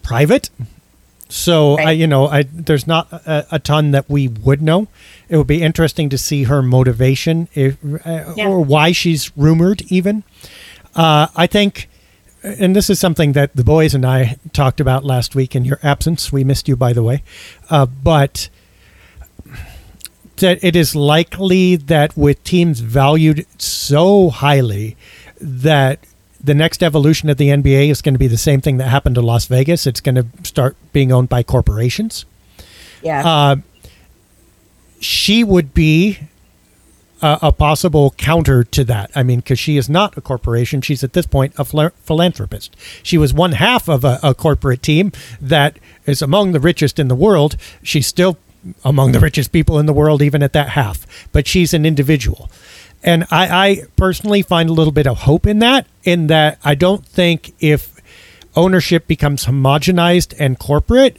private. 0.04 0.50
So 1.28 1.78
right. 1.78 1.88
I, 1.88 1.92
you 1.92 2.08
know, 2.08 2.28
I 2.28 2.44
there's 2.44 2.88
not 2.88 3.12
a, 3.12 3.56
a, 3.56 3.60
ton 3.60 3.92
that 3.92 4.10
we 4.10 4.28
would 4.28 4.62
know. 4.62 4.88
It 5.30 5.38
would 5.38 5.48
be 5.48 5.62
interesting 5.62 6.10
to 6.10 6.18
see 6.18 6.44
her 6.44 6.62
motivation, 6.62 7.48
if, 7.54 7.78
uh, 8.06 8.34
yeah. 8.36 8.48
or 8.48 8.62
why 8.64 8.92
she's 8.92 9.36
rumored. 9.38 9.82
Even, 9.84 10.24
uh, 10.94 11.28
I 11.36 11.48
think, 11.48 11.90
and 12.44 12.76
this 12.76 12.90
is 12.90 13.00
something 13.00 13.32
that 13.32 13.56
the 13.56 13.64
boys 13.64 13.94
and 13.94 14.06
I 14.06 14.38
talked 14.52 14.82
about 14.82 15.06
last 15.06 15.34
week 15.34 15.56
in 15.56 15.64
your 15.64 15.80
absence. 15.84 16.34
We 16.34 16.44
missed 16.44 16.68
you, 16.68 16.76
by 16.76 16.92
the 16.92 17.04
way, 17.04 17.24
uh, 17.70 17.86
but 17.86 18.50
that 20.42 20.64
it 20.64 20.76
is 20.76 20.96
likely 20.96 21.76
that 21.76 22.16
with 22.16 22.44
teams 22.44 22.82
valued 22.82 23.46
so 23.58 24.30
highly 24.30 24.96
that 25.40 26.00
the 26.44 26.54
next 26.54 26.84
evolution 26.84 27.30
of 27.30 27.38
the 27.38 27.50
NBA 27.50 27.90
is 27.90 28.02
going 28.02 28.14
to 28.14 28.20
be 28.20 28.28
the 28.28 28.38
same 28.38 28.62
thing 28.62 28.78
that 28.78 28.88
happened 28.88 29.16
to 29.16 29.22
Las 29.22 29.46
Vegas. 29.46 29.88
It's 29.88 30.02
going 30.02 30.16
to 30.16 30.26
start 30.44 30.76
being 30.92 31.12
owned 31.12 31.30
by 31.30 31.44
corporations. 31.44 32.26
Yeah. 33.04 33.28
Uh, 33.28 33.56
she 35.00 35.44
would 35.44 35.74
be 35.74 36.20
a, 37.22 37.40
a, 37.44 37.52
possible 37.52 38.12
counter 38.18 38.64
to 38.64 38.84
that. 38.84 39.12
I 39.16 39.24
mean, 39.24 39.40
because 39.40 39.60
she 39.60 39.78
is 39.78 39.90
not 39.90 40.18
a 40.18 40.22
corporation. 40.22 40.82
She's 40.82 41.04
at 41.04 41.14
this 41.14 41.26
point 41.26 41.54
a 41.58 41.66
philanthropist. 41.66 42.76
She 43.04 43.18
was 43.18 43.34
one 43.34 43.54
half 43.54 43.88
of 43.88 44.04
a, 44.04 44.20
a 44.24 44.34
corporate 44.34 44.84
team 44.84 45.12
that 45.40 45.78
is 46.06 46.22
among 46.22 46.52
the 46.52 46.60
richest 46.60 47.00
in 47.00 47.08
the 47.08 47.16
world. 47.16 47.58
She's 47.84 48.08
still 48.08 48.38
among 48.84 49.12
the 49.12 49.20
richest 49.20 49.52
people 49.52 49.80
in 49.80 49.86
the 49.86 49.94
world, 49.94 50.22
even 50.22 50.44
at 50.44 50.54
that 50.54 50.70
half. 50.70 51.06
But 51.32 51.48
she's 51.48 51.74
an 51.74 51.86
individual. 51.86 52.50
And 53.04 53.26
I, 53.32 53.68
I 53.70 53.84
personally 53.96 54.42
find 54.42 54.70
a 54.70 54.74
little 54.74 54.94
bit 54.94 55.08
of 55.08 55.20
hope 55.20 55.48
in 55.48 55.60
that, 55.60 55.88
in 56.04 56.28
that 56.28 56.60
I 56.64 56.76
don't 56.76 57.06
think 57.06 57.54
if 57.60 57.96
ownership 58.56 59.08
becomes 59.08 59.46
homogenized 59.46 60.36
and 60.40 60.60
corporate, 60.60 61.18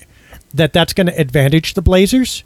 that 0.55 0.73
that's 0.73 0.93
going 0.93 1.09
to 1.09 1.19
advantage 1.19 1.75
the 1.75 1.83
Blazers. 1.83 2.45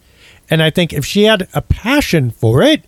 And 0.48 0.62
I 0.62 0.70
think 0.70 0.92
if 0.92 1.04
she 1.04 1.24
had 1.24 1.48
a 1.52 1.60
passion 1.60 2.30
for 2.30 2.62
it 2.62 2.84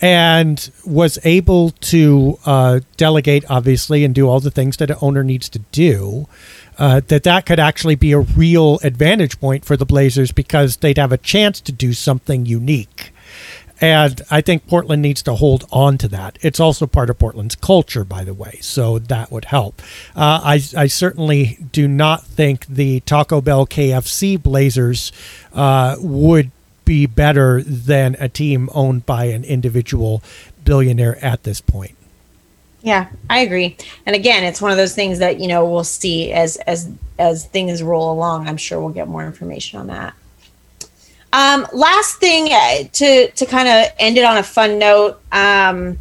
and 0.00 0.70
was 0.84 1.18
able 1.24 1.70
to 1.70 2.38
uh, 2.46 2.80
delegate, 2.96 3.44
obviously, 3.50 4.04
and 4.04 4.14
do 4.14 4.28
all 4.28 4.40
the 4.40 4.50
things 4.50 4.78
that 4.78 4.90
an 4.90 4.96
owner 5.00 5.22
needs 5.22 5.48
to 5.50 5.58
do. 5.72 6.26
Uh, 6.80 7.00
that 7.08 7.24
that 7.24 7.44
could 7.44 7.60
actually 7.60 7.94
be 7.94 8.12
a 8.12 8.18
real 8.18 8.80
advantage 8.82 9.38
point 9.38 9.66
for 9.66 9.76
the 9.76 9.84
Blazers 9.84 10.32
because 10.32 10.78
they'd 10.78 10.96
have 10.96 11.12
a 11.12 11.18
chance 11.18 11.60
to 11.60 11.72
do 11.72 11.92
something 11.92 12.46
unique. 12.46 13.12
And 13.82 14.20
I 14.30 14.40
think 14.40 14.66
Portland 14.66 15.02
needs 15.02 15.22
to 15.24 15.34
hold 15.34 15.66
on 15.70 15.98
to 15.98 16.08
that. 16.08 16.38
It's 16.42 16.58
also 16.58 16.86
part 16.86 17.10
of 17.10 17.18
Portland's 17.18 17.54
culture, 17.54 18.04
by 18.04 18.24
the 18.24 18.34
way, 18.34 18.58
so 18.60 18.98
that 18.98 19.30
would 19.30 19.46
help. 19.46 19.80
Uh, 20.16 20.40
I, 20.42 20.62
I 20.76 20.86
certainly 20.86 21.58
do 21.70 21.86
not 21.86 22.24
think 22.24 22.66
the 22.66 23.00
Taco 23.00 23.40
Bell 23.40 23.66
KFC 23.66 24.42
Blazers 24.42 25.12
uh, 25.52 25.96
would 25.98 26.50
be 26.84 27.06
better 27.06 27.62
than 27.62 28.16
a 28.18 28.28
team 28.28 28.68
owned 28.74 29.06
by 29.06 29.26
an 29.26 29.44
individual 29.44 30.22
billionaire 30.64 31.22
at 31.24 31.44
this 31.44 31.60
point. 31.60 31.94
Yeah, 32.82 33.08
I 33.28 33.40
agree. 33.40 33.76
And 34.06 34.16
again, 34.16 34.42
it's 34.44 34.62
one 34.62 34.70
of 34.70 34.76
those 34.76 34.94
things 34.94 35.18
that 35.18 35.38
you 35.38 35.48
know 35.48 35.68
we'll 35.68 35.84
see 35.84 36.32
as 36.32 36.56
as 36.58 36.90
as 37.18 37.46
things 37.46 37.82
roll 37.82 38.12
along. 38.12 38.48
I'm 38.48 38.56
sure 38.56 38.80
we'll 38.80 38.90
get 38.90 39.08
more 39.08 39.24
information 39.24 39.78
on 39.78 39.86
that. 39.88 40.14
Um, 41.32 41.66
last 41.72 42.18
thing 42.18 42.52
uh, 42.52 42.88
to 42.92 43.30
to 43.30 43.46
kind 43.46 43.68
of 43.68 43.92
end 43.98 44.16
it 44.16 44.24
on 44.24 44.38
a 44.38 44.42
fun 44.42 44.78
note. 44.78 45.20
Um, 45.30 45.98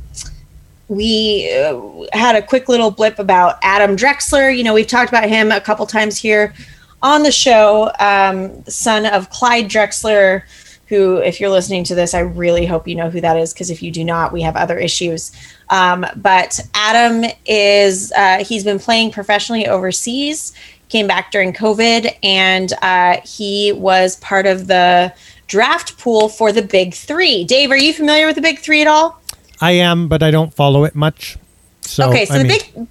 we 0.87 1.53
uh, 1.53 2.07
had 2.13 2.35
a 2.35 2.41
quick 2.41 2.67
little 2.67 2.89
blip 2.89 3.19
about 3.19 3.59
Adam 3.61 3.95
Drexler. 3.95 4.55
You 4.55 4.63
know, 4.63 4.73
we've 4.73 4.87
talked 4.87 5.09
about 5.09 5.29
him 5.29 5.51
a 5.51 5.61
couple 5.61 5.85
times 5.85 6.17
here 6.17 6.53
on 7.01 7.23
the 7.23 7.31
show. 7.31 7.91
Um, 7.99 8.65
son 8.65 9.05
of 9.05 9.29
Clyde 9.29 9.69
Drexler, 9.69 10.43
who, 10.89 11.17
if 11.17 11.39
you're 11.39 11.52
listening 11.52 11.84
to 11.86 11.95
this, 11.95 12.15
I 12.15 12.19
really 12.19 12.65
hope 12.65 12.88
you 12.88 12.95
know 12.95 13.12
who 13.12 13.21
that 13.21 13.38
is 13.38 13.54
because 13.54 13.69
if 13.69 13.84
you 13.84 13.91
do 13.91 14.04
not, 14.04 14.34
we 14.34 14.41
have 14.41 14.56
other 14.56 14.78
issues. 14.78 15.32
Um, 15.69 16.04
but 16.15 16.60
Adam 16.73 17.30
is, 17.45 18.12
uh, 18.13 18.43
he's 18.43 18.63
been 18.63 18.80
playing 18.80 19.12
professionally 19.12 19.67
overseas, 19.67 20.52
came 20.89 21.06
back 21.06 21.32
during 21.32 21.54
COVID, 21.54 22.17
and 22.23 22.73
uh, 22.82 23.17
he 23.23 23.71
was 23.71 24.17
part 24.17 24.47
of 24.47 24.65
the 24.65 25.13
draft 25.45 25.99
pool 25.99 26.28
for 26.28 26.52
the 26.52 26.63
Big 26.63 26.95
Three. 26.95 27.43
Dave, 27.43 27.69
are 27.69 27.78
you 27.78 27.93
familiar 27.93 28.25
with 28.25 28.36
the 28.36 28.41
Big 28.41 28.58
Three 28.58 28.82
at 28.82 28.88
all? 28.88 29.21
I 29.62 29.71
am, 29.71 30.08
but 30.08 30.23
I 30.23 30.32
don't 30.32 30.54
follow 30.54 30.86
it 30.86 30.95
much. 30.95 31.38
So, 31.82 32.10
okay, 32.10 32.25
so 32.25 32.34
I 32.34 32.38
the 32.39 32.43
mean, 32.45 32.60
big 32.73 32.88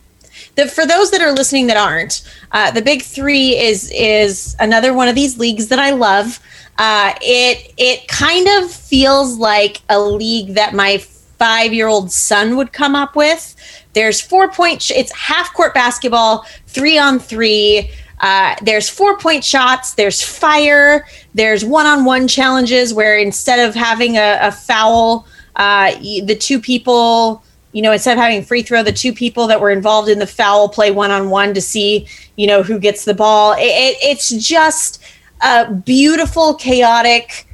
the, 0.54 0.66
for 0.66 0.86
those 0.86 1.10
that 1.12 1.20
are 1.20 1.32
listening 1.32 1.68
that 1.68 1.76
aren't, 1.76 2.22
uh, 2.52 2.70
the 2.70 2.82
Big 2.82 3.02
Three 3.02 3.56
is 3.56 3.90
is 3.92 4.56
another 4.58 4.92
one 4.92 5.08
of 5.08 5.14
these 5.14 5.38
leagues 5.38 5.68
that 5.68 5.78
I 5.78 5.90
love. 5.90 6.40
Uh, 6.78 7.12
it 7.20 7.74
it 7.76 8.06
kind 8.08 8.46
of 8.48 8.70
feels 8.70 9.36
like 9.36 9.82
a 9.88 10.00
league 10.00 10.54
that 10.54 10.74
my 10.74 10.98
five 11.38 11.72
year 11.72 11.88
old 11.88 12.10
son 12.10 12.56
would 12.56 12.72
come 12.72 12.94
up 12.94 13.16
with. 13.16 13.54
There's 13.92 14.20
four 14.20 14.50
point. 14.50 14.82
Sh- 14.82 14.92
it's 14.94 15.12
half 15.12 15.52
court 15.54 15.74
basketball, 15.74 16.46
three 16.66 16.98
on 16.98 17.18
three. 17.18 17.90
Uh, 18.20 18.56
there's 18.62 18.88
four 18.88 19.18
point 19.18 19.44
shots. 19.44 19.94
There's 19.94 20.22
fire. 20.22 21.06
There's 21.34 21.64
one 21.64 21.86
on 21.86 22.04
one 22.04 22.28
challenges 22.28 22.94
where 22.94 23.18
instead 23.18 23.68
of 23.68 23.74
having 23.74 24.16
a, 24.16 24.38
a 24.40 24.52
foul, 24.52 25.26
uh, 25.56 25.92
the 25.98 26.36
two 26.38 26.60
people 26.60 27.42
you 27.72 27.82
know, 27.82 27.92
instead 27.92 28.16
of 28.16 28.22
having 28.22 28.42
free 28.42 28.62
throw, 28.62 28.82
the 28.82 28.90
two 28.90 29.12
people 29.12 29.46
that 29.46 29.60
were 29.60 29.70
involved 29.70 30.08
in 30.08 30.18
the 30.18 30.26
foul 30.26 30.70
play 30.70 30.90
one 30.90 31.10
on 31.10 31.28
one 31.28 31.52
to 31.52 31.60
see, 31.60 32.08
you 32.36 32.46
know, 32.46 32.62
who 32.62 32.78
gets 32.78 33.04
the 33.04 33.12
ball. 33.12 33.52
It, 33.52 33.60
it, 33.60 33.98
it's 34.00 34.30
just 34.30 35.02
a 35.40 35.72
beautiful, 35.72 36.54
chaotic 36.54 37.48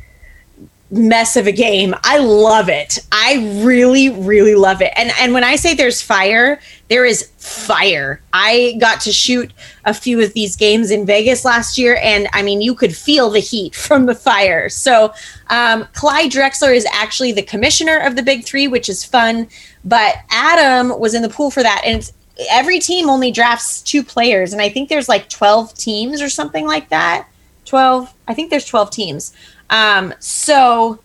mess 0.95 1.37
of 1.37 1.47
a 1.47 1.53
game. 1.53 1.95
I 2.05 2.19
love 2.19 2.69
it. 2.69 2.99
I 3.11 3.61
really, 3.65 4.11
really 4.11 4.55
love 4.55 4.81
it. 4.81 4.93
And 4.97 5.11
and 5.19 5.33
when 5.33 5.45
I 5.45 5.57
say 5.57 5.75
there's 5.75 6.01
fire, 6.01 6.61
there 6.89 7.05
is 7.05 7.31
fire. 7.39 8.21
I 8.33 8.77
got 8.81 9.01
to 9.03 9.13
shoot 9.13 9.53
a 9.85 9.93
few 9.93 10.21
of 10.21 10.33
these 10.35 10.57
games 10.57 10.91
in 10.91 11.05
Vegas 11.05 11.45
last 11.45 11.79
year, 11.79 11.99
and 12.03 12.29
I 12.33 12.43
mean, 12.43 12.61
you 12.61 12.75
could 12.75 12.95
feel 12.95 13.31
the 13.31 13.41
heat 13.41 13.75
from 13.87 14.07
the 14.07 14.15
fire. 14.15 14.69
So, 14.69 15.13
um, 15.51 15.87
Clyde 15.95 16.31
Drexler 16.31 16.75
is 16.75 16.87
actually 16.93 17.33
the 17.33 17.43
commissioner 17.43 17.99
of 17.99 18.17
the 18.17 18.23
Big 18.23 18.45
Three, 18.45 18.69
which 18.69 18.89
is 18.89 19.05
fun. 19.05 19.49
But 19.85 20.15
Adam 20.31 20.99
was 20.99 21.15
in 21.15 21.23
the 21.23 21.29
pool 21.29 21.51
for 21.51 21.63
that, 21.63 21.83
and 21.85 22.11
every 22.51 22.79
team 22.79 23.11
only 23.11 23.31
drafts 23.31 23.83
two 23.83 24.03
players, 24.03 24.53
and 24.53 24.63
I 24.63 24.69
think 24.69 24.89
there's 24.89 25.09
like 25.09 25.29
12 25.29 25.75
teams 25.75 26.23
or 26.23 26.29
something 26.29 26.67
like 26.67 26.89
that. 26.91 27.29
12, 27.65 28.13
I 28.29 28.35
think 28.35 28.51
there's 28.51 28.67
12 28.67 28.91
teams. 28.91 29.33
Um, 29.71 30.15
so 30.19 31.01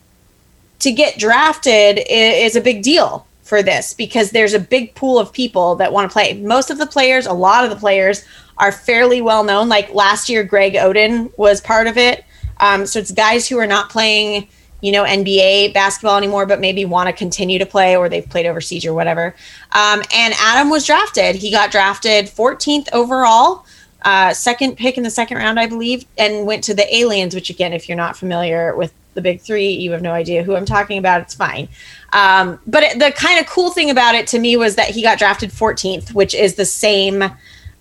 to 0.80 0.92
get 0.92 1.20
drafted 1.20 2.00
is, 2.10 2.56
a 2.56 2.62
big 2.62 2.84
deal 2.84 3.26
for 3.44 3.62
this 3.62 3.94
because 3.94 4.32
there's 4.32 4.54
a 4.54 4.60
big 4.60 4.96
pool 4.96 5.20
of 5.20 5.34
people 5.34 5.76
that 5.76 5.92
want 5.92 6.10
to 6.10 6.14
play. 6.14 6.34
Most 6.34 6.70
of 6.70 6.78
the 6.78 6.86
players, 6.86 7.26
a 7.26 7.34
lot 7.34 7.64
of 7.64 7.70
the 7.70 7.76
players 7.76 8.26
are 8.58 8.72
fairly 8.72 9.22
well 9.22 9.44
known. 9.44 9.70
Like 9.70 9.94
last 9.94 10.30
year, 10.30 10.44
Greg 10.44 10.74
Oden 10.74 11.32
was 11.38 11.62
part 11.62 11.88
of 11.88 11.98
it. 11.98 12.24
Um, 12.60 12.86
so 12.86 13.00
it's 13.00 13.12
guys 13.12 13.48
who 13.48 13.58
are 13.58 13.68
not 13.68 13.90
playing, 13.90 14.48
you 14.82 14.92
know, 14.92 15.04
NBA 15.04 15.74
basketball 15.74 16.18
anymore, 16.18 16.46
but 16.46 16.60
maybe 16.60 16.86
want 16.86 17.08
to 17.08 17.14
continue 17.14 17.60
to 17.60 17.66
play 17.66 17.96
or 17.96 18.10
they've 18.10 18.28
played 18.28 18.46
overseas 18.46 18.86
or 18.86 18.94
whatever. 18.94 19.36
Um, 19.72 20.02
and 20.14 20.34
Adam 20.40 20.70
was 20.70 20.86
drafted. 20.86 21.36
He 21.36 21.52
got 21.52 21.72
drafted 21.72 22.26
14th 22.26 22.90
overall 22.94 23.66
uh, 24.04 24.34
second 24.34 24.78
pick 24.78 24.98
in 24.98 25.04
the 25.04 25.10
second 25.10 25.38
round, 25.38 25.60
I 25.60 25.68
believe, 25.68 26.06
and 26.18 26.46
went 26.46 26.64
to 26.66 26.74
the 26.74 26.96
Aliens, 26.96 27.36
which, 27.36 27.50
again, 27.50 27.74
if 27.74 27.90
you're 27.90 27.98
not 27.98 28.16
familiar 28.18 28.76
with 28.76 28.94
the 29.14 29.22
big 29.22 29.42
three, 29.42 29.70
you 29.70 29.92
have 29.92 30.02
no 30.02 30.14
idea 30.14 30.44
who 30.44 30.56
I'm 30.56 30.66
talking 30.66 30.98
about. 30.98 31.22
It's 31.22 31.34
fine. 31.34 31.68
Um, 32.14 32.60
but 32.66 32.84
it, 32.84 33.00
the 33.00 33.12
kind 33.12 33.40
of 33.40 33.48
cool 33.48 33.72
thing 33.72 33.90
about 33.90 34.16
it 34.16 34.28
to 34.28 34.40
me 34.40 34.56
was 34.56 34.76
that 34.76 34.90
he 34.90 35.02
got 35.02 35.20
drafted 35.20 35.52
14th, 35.52 36.14
which 36.14 36.34
is 36.34 36.56
the 36.56 36.66
same. 36.66 37.24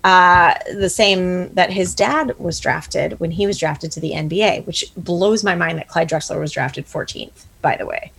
Uh, 0.01 0.53
the 0.75 0.89
same 0.89 1.53
that 1.55 1.69
his 1.69 1.93
dad 1.93 2.33
was 2.39 2.57
drafted 2.57 3.19
when 3.19 3.31
he 3.31 3.45
was 3.45 3.57
drafted 3.57 3.91
to 3.91 3.99
the 3.99 4.11
NBA, 4.11 4.65
which 4.65 4.85
blows 4.95 5.43
my 5.43 5.55
mind 5.55 5.77
that 5.77 5.89
Clyde 5.89 6.07
Drexler 6.07 6.39
was 6.39 6.53
drafted 6.53 6.85
14th, 6.85 7.43
by 7.61 7.75
the 7.75 7.85
way. 7.85 8.13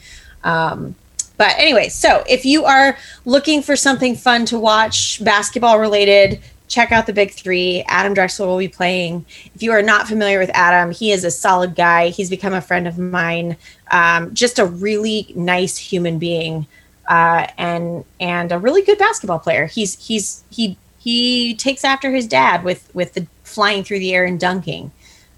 Um, 0.44 0.94
but 1.38 1.54
anyway, 1.56 1.88
so 1.88 2.22
if 2.28 2.44
you 2.44 2.66
are 2.66 2.98
looking 3.24 3.62
for 3.62 3.76
something 3.76 4.14
fun 4.14 4.44
to 4.44 4.58
watch, 4.58 5.24
basketball 5.24 5.80
related, 5.80 6.38
check 6.70 6.92
out 6.92 7.06
the 7.06 7.12
big 7.12 7.33
three. 7.33 7.85
Adam 7.88 8.14
Drexler 8.14 8.46
will 8.46 8.56
be 8.56 8.68
playing. 8.68 9.26
If 9.54 9.62
you 9.62 9.72
are 9.72 9.83
not 9.83 10.09
familiar 10.09 10.38
with 10.38 10.50
Adam, 10.54 10.92
he 10.92 11.12
is 11.12 11.24
a 11.24 11.30
solid 11.30 11.74
guy. 11.74 12.09
He's 12.09 12.30
become 12.30 12.54
a 12.54 12.62
friend 12.62 12.88
of 12.88 12.96
mine. 12.96 13.59
Um, 13.90 14.33
just 14.33 14.59
a 14.59 14.64
really 14.64 15.33
nice 15.35 15.76
human 15.76 16.18
being, 16.18 16.66
uh, 17.09 17.48
and 17.59 18.04
and 18.18 18.52
a 18.52 18.59
really 18.59 18.83
good 18.83 18.98
basketball 18.98 19.40
player. 19.40 19.66
He's 19.66 20.02
he's 20.06 20.44
he 20.48 20.78
he 20.98 21.54
takes 21.54 21.85
after 21.85 22.11
his 22.11 22.26
dad 22.26 22.64
with 22.64 22.88
with 22.94 23.12
the 23.12 23.26
flying 23.42 23.85
through 23.85 23.98
the 23.98 24.14
air 24.14 24.24
and 24.24 24.40
dunking. 24.40 24.92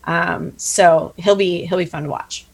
Um, 0.05 0.53
so 0.59 1.15
he'll 1.17 1.37
be 1.37 1.67
he'll 1.67 1.79
be 1.79 1.87
fun 1.87 2.05
to 2.05 2.09
watch. 2.11 2.45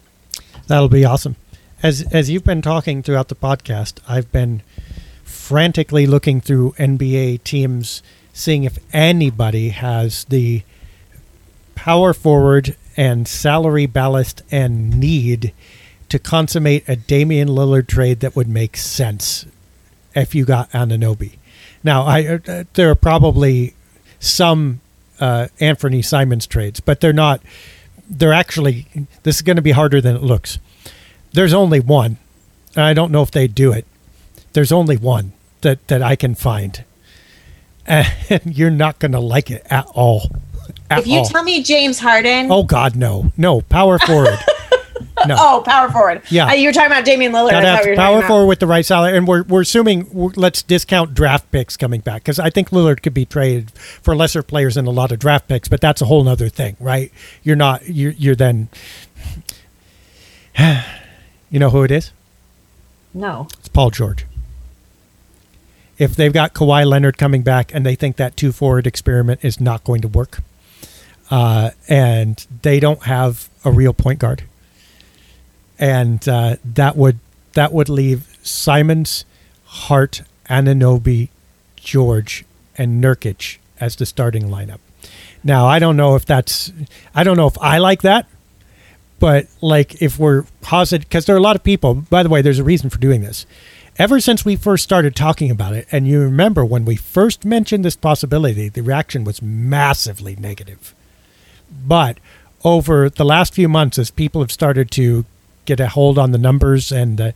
That'll 0.68 0.88
be 0.88 1.04
awesome. 1.04 1.36
As 1.82 2.02
as 2.12 2.30
you've 2.30 2.44
been 2.44 2.62
talking 2.62 3.02
throughout 3.02 3.28
the 3.28 3.34
podcast, 3.34 3.98
I've 4.08 4.30
been 4.30 4.62
frantically 5.24 6.06
looking 6.06 6.40
through 6.40 6.72
NBA 6.72 7.42
teams, 7.42 8.02
seeing 8.38 8.64
if 8.64 8.78
anybody 8.92 9.70
has 9.70 10.24
the 10.24 10.62
power 11.74 12.12
forward 12.12 12.76
and 12.96 13.26
salary 13.26 13.86
ballast 13.86 14.42
and 14.50 14.98
need 14.98 15.52
to 16.08 16.18
consummate 16.18 16.88
a 16.88 16.96
Damian 16.96 17.48
Lillard 17.48 17.86
trade 17.86 18.20
that 18.20 18.34
would 18.34 18.48
make 18.48 18.76
sense 18.76 19.46
if 20.14 20.34
you 20.34 20.44
got 20.44 20.70
Anunoby. 20.70 21.36
Now, 21.84 22.02
I 22.04 22.40
uh, 22.46 22.64
there 22.74 22.90
are 22.90 22.94
probably 22.94 23.74
some 24.18 24.80
uh, 25.20 25.48
Anthony 25.60 26.02
Simons 26.02 26.46
trades, 26.46 26.80
but 26.80 27.00
they're 27.00 27.12
not. 27.12 27.40
They're 28.08 28.32
actually. 28.32 28.86
This 29.22 29.36
is 29.36 29.42
going 29.42 29.56
to 29.56 29.62
be 29.62 29.72
harder 29.72 30.00
than 30.00 30.16
it 30.16 30.22
looks. 30.22 30.58
There's 31.32 31.54
only 31.54 31.80
one. 31.80 32.16
And 32.74 32.84
I 32.84 32.94
don't 32.94 33.12
know 33.12 33.22
if 33.22 33.30
they 33.30 33.46
do 33.46 33.72
it. 33.72 33.86
There's 34.52 34.72
only 34.72 34.96
one 34.96 35.32
that 35.60 35.86
that 35.88 36.02
I 36.02 36.16
can 36.16 36.34
find, 36.34 36.84
and 37.88 38.42
you're 38.56 38.70
not 38.70 38.98
going 38.98 39.12
to 39.12 39.20
like 39.20 39.50
it 39.50 39.66
at 39.70 39.86
all. 39.94 40.30
At 40.90 41.00
If 41.00 41.06
you 41.06 41.18
all. 41.18 41.24
tell 41.26 41.42
me 41.42 41.62
James 41.62 41.98
Harden, 41.98 42.50
oh 42.50 42.62
God, 42.62 42.94
no, 42.96 43.32
no 43.36 43.60
power 43.62 43.98
forward. 43.98 44.38
No. 45.26 45.34
oh, 45.36 45.62
power 45.66 45.90
forward. 45.90 46.22
Yeah. 46.30 46.46
Uh, 46.46 46.52
you 46.52 46.68
were 46.68 46.72
talking 46.72 46.92
about 46.92 47.04
Damian 47.04 47.32
Lillard. 47.32 47.48
I 47.48 47.60
Gotta 47.62 47.66
have 47.66 47.84
power 47.84 47.94
talking 47.96 48.18
about- 48.18 48.28
forward 48.28 48.46
with 48.46 48.60
the 48.60 48.68
right 48.68 48.86
salary, 48.86 49.16
and 49.16 49.26
we're 49.26 49.42
we're 49.42 49.62
assuming 49.62 50.08
we're, 50.12 50.30
let's 50.36 50.62
discount 50.62 51.12
draft 51.12 51.50
picks 51.50 51.76
coming 51.76 52.00
back 52.00 52.22
because 52.22 52.38
I 52.38 52.50
think 52.50 52.70
Lillard 52.70 53.02
could 53.02 53.14
be 53.14 53.24
traded 53.24 53.72
for 53.72 54.14
lesser 54.14 54.44
players 54.44 54.76
than 54.76 54.86
a 54.86 54.92
lot 54.92 55.10
of 55.10 55.18
draft 55.18 55.48
picks, 55.48 55.66
but 55.66 55.80
that's 55.80 56.00
a 56.00 56.04
whole 56.04 56.28
other 56.28 56.48
thing, 56.48 56.76
right? 56.78 57.10
You're 57.42 57.56
not 57.56 57.88
you're 57.88 58.12
you're 58.12 58.36
then. 58.36 58.68
you 61.50 61.58
know 61.58 61.70
who 61.70 61.82
it 61.82 61.90
is? 61.90 62.12
No. 63.12 63.48
It's 63.58 63.68
Paul 63.68 63.90
George. 63.90 64.24
If 65.98 66.14
they've 66.14 66.32
got 66.32 66.54
Kawhi 66.54 66.86
Leonard 66.86 67.18
coming 67.18 67.42
back 67.42 67.74
and 67.74 67.84
they 67.84 67.94
think 67.94 68.16
that 68.16 68.36
two 68.36 68.52
forward 68.52 68.86
experiment 68.86 69.40
is 69.44 69.60
not 69.60 69.84
going 69.84 70.00
to 70.02 70.08
work, 70.08 70.40
uh, 71.30 71.70
and 71.88 72.46
they 72.62 72.78
don't 72.80 73.02
have 73.02 73.48
a 73.64 73.72
real 73.72 73.92
point 73.92 74.20
guard, 74.20 74.44
and 75.78 76.26
uh, 76.28 76.56
that 76.64 76.96
would 76.96 77.18
that 77.54 77.72
would 77.72 77.88
leave 77.88 78.38
Simons, 78.42 79.24
Hart, 79.64 80.22
Anunoby, 80.48 81.28
George, 81.76 82.44
and 82.76 83.02
Nurkic 83.02 83.58
as 83.80 83.96
the 83.96 84.06
starting 84.06 84.44
lineup. 84.44 84.78
Now, 85.42 85.66
I 85.66 85.78
don't 85.78 85.96
know 85.96 86.14
if 86.14 86.24
that's, 86.24 86.72
I 87.14 87.24
don't 87.24 87.36
know 87.36 87.46
if 87.46 87.58
I 87.60 87.78
like 87.78 88.02
that, 88.02 88.26
but 89.18 89.46
like 89.60 90.00
if 90.02 90.18
we're 90.18 90.44
positive, 90.60 91.08
because 91.08 91.26
there 91.26 91.34
are 91.34 91.38
a 91.38 91.42
lot 91.42 91.56
of 91.56 91.62
people, 91.62 91.94
by 91.94 92.22
the 92.22 92.28
way, 92.28 92.42
there's 92.42 92.58
a 92.58 92.64
reason 92.64 92.90
for 92.90 92.98
doing 92.98 93.20
this. 93.22 93.46
Ever 93.98 94.20
since 94.20 94.44
we 94.44 94.54
first 94.54 94.84
started 94.84 95.16
talking 95.16 95.50
about 95.50 95.74
it, 95.74 95.88
and 95.90 96.06
you 96.06 96.20
remember 96.20 96.64
when 96.64 96.84
we 96.84 96.94
first 96.94 97.44
mentioned 97.44 97.84
this 97.84 97.96
possibility, 97.96 98.68
the 98.68 98.80
reaction 98.82 99.24
was 99.24 99.42
massively 99.42 100.36
negative. 100.36 100.94
But 101.84 102.18
over 102.62 103.10
the 103.10 103.24
last 103.24 103.54
few 103.54 103.68
months, 103.68 103.98
as 103.98 104.12
people 104.12 104.40
have 104.40 104.52
started 104.52 104.92
to 104.92 105.24
get 105.64 105.80
a 105.80 105.88
hold 105.88 106.16
on 106.16 106.30
the 106.30 106.38
numbers 106.38 106.92
and 106.92 107.34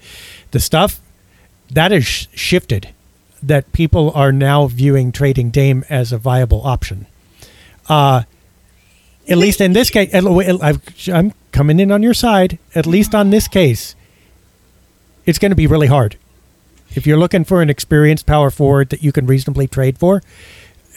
the 0.53 0.61
stuff, 0.61 1.01
that 1.68 1.90
has 1.90 2.07
sh- 2.07 2.27
shifted. 2.33 2.90
That 3.42 3.72
people 3.72 4.12
are 4.12 4.31
now 4.31 4.68
viewing 4.68 5.11
trading 5.11 5.51
Dame 5.51 5.85
as 5.90 6.12
a 6.12 6.18
viable 6.18 6.64
option. 6.64 7.07
Uh, 7.88 8.22
at 9.29 9.37
least 9.37 9.61
in 9.61 9.72
this 9.72 9.90
case, 9.90 10.14
I'm 10.14 11.33
coming 11.51 11.81
in 11.81 11.90
on 11.90 12.05
your 12.05 12.14
side. 12.14 12.61
At 12.77 12.87
least 12.87 13.16
on 13.16 13.31
this 13.31 13.48
case, 13.48 13.96
it's 15.27 15.40
going 15.40 15.51
to 15.51 15.57
be 15.57 15.66
really 15.66 15.88
hard. 15.88 16.16
If 16.94 17.07
you're 17.07 17.18
looking 17.18 17.44
for 17.44 17.62
an 17.62 17.70
experienced 17.70 18.26
power 18.26 18.50
forward 18.50 18.90
that 18.90 19.02
you 19.02 19.12
can 19.12 19.26
reasonably 19.26 19.66
trade 19.66 19.98
for, 19.98 20.22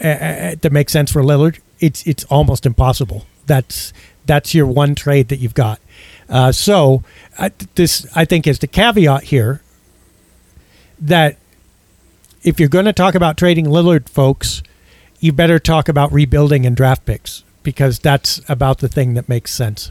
uh, 0.02 0.08
uh 0.08 0.54
that 0.60 0.72
makes 0.72 0.92
sense 0.92 1.10
for 1.10 1.22
Lillard, 1.22 1.60
it's 1.80 2.06
it's 2.06 2.24
almost 2.24 2.66
impossible. 2.66 3.26
That's 3.46 3.92
that's 4.26 4.54
your 4.54 4.66
one 4.66 4.94
trade 4.94 5.28
that 5.28 5.38
you've 5.38 5.54
got. 5.54 5.80
Uh, 6.28 6.52
so 6.52 7.02
uh, 7.38 7.50
this, 7.76 8.06
I 8.14 8.24
think, 8.24 8.46
is 8.46 8.58
the 8.58 8.66
caveat 8.66 9.24
here 9.24 9.62
that 11.00 11.36
if 12.42 12.58
you're 12.58 12.68
going 12.68 12.84
to 12.84 12.92
talk 12.92 13.14
about 13.14 13.36
trading 13.36 13.66
Lillard, 13.66 14.08
folks, 14.08 14.62
you 15.20 15.32
better 15.32 15.58
talk 15.58 15.88
about 15.88 16.12
rebuilding 16.12 16.66
and 16.66 16.76
draft 16.76 17.04
picks 17.04 17.44
because 17.62 17.98
that's 17.98 18.40
about 18.48 18.78
the 18.78 18.88
thing 18.88 19.14
that 19.14 19.28
makes 19.28 19.52
sense. 19.52 19.90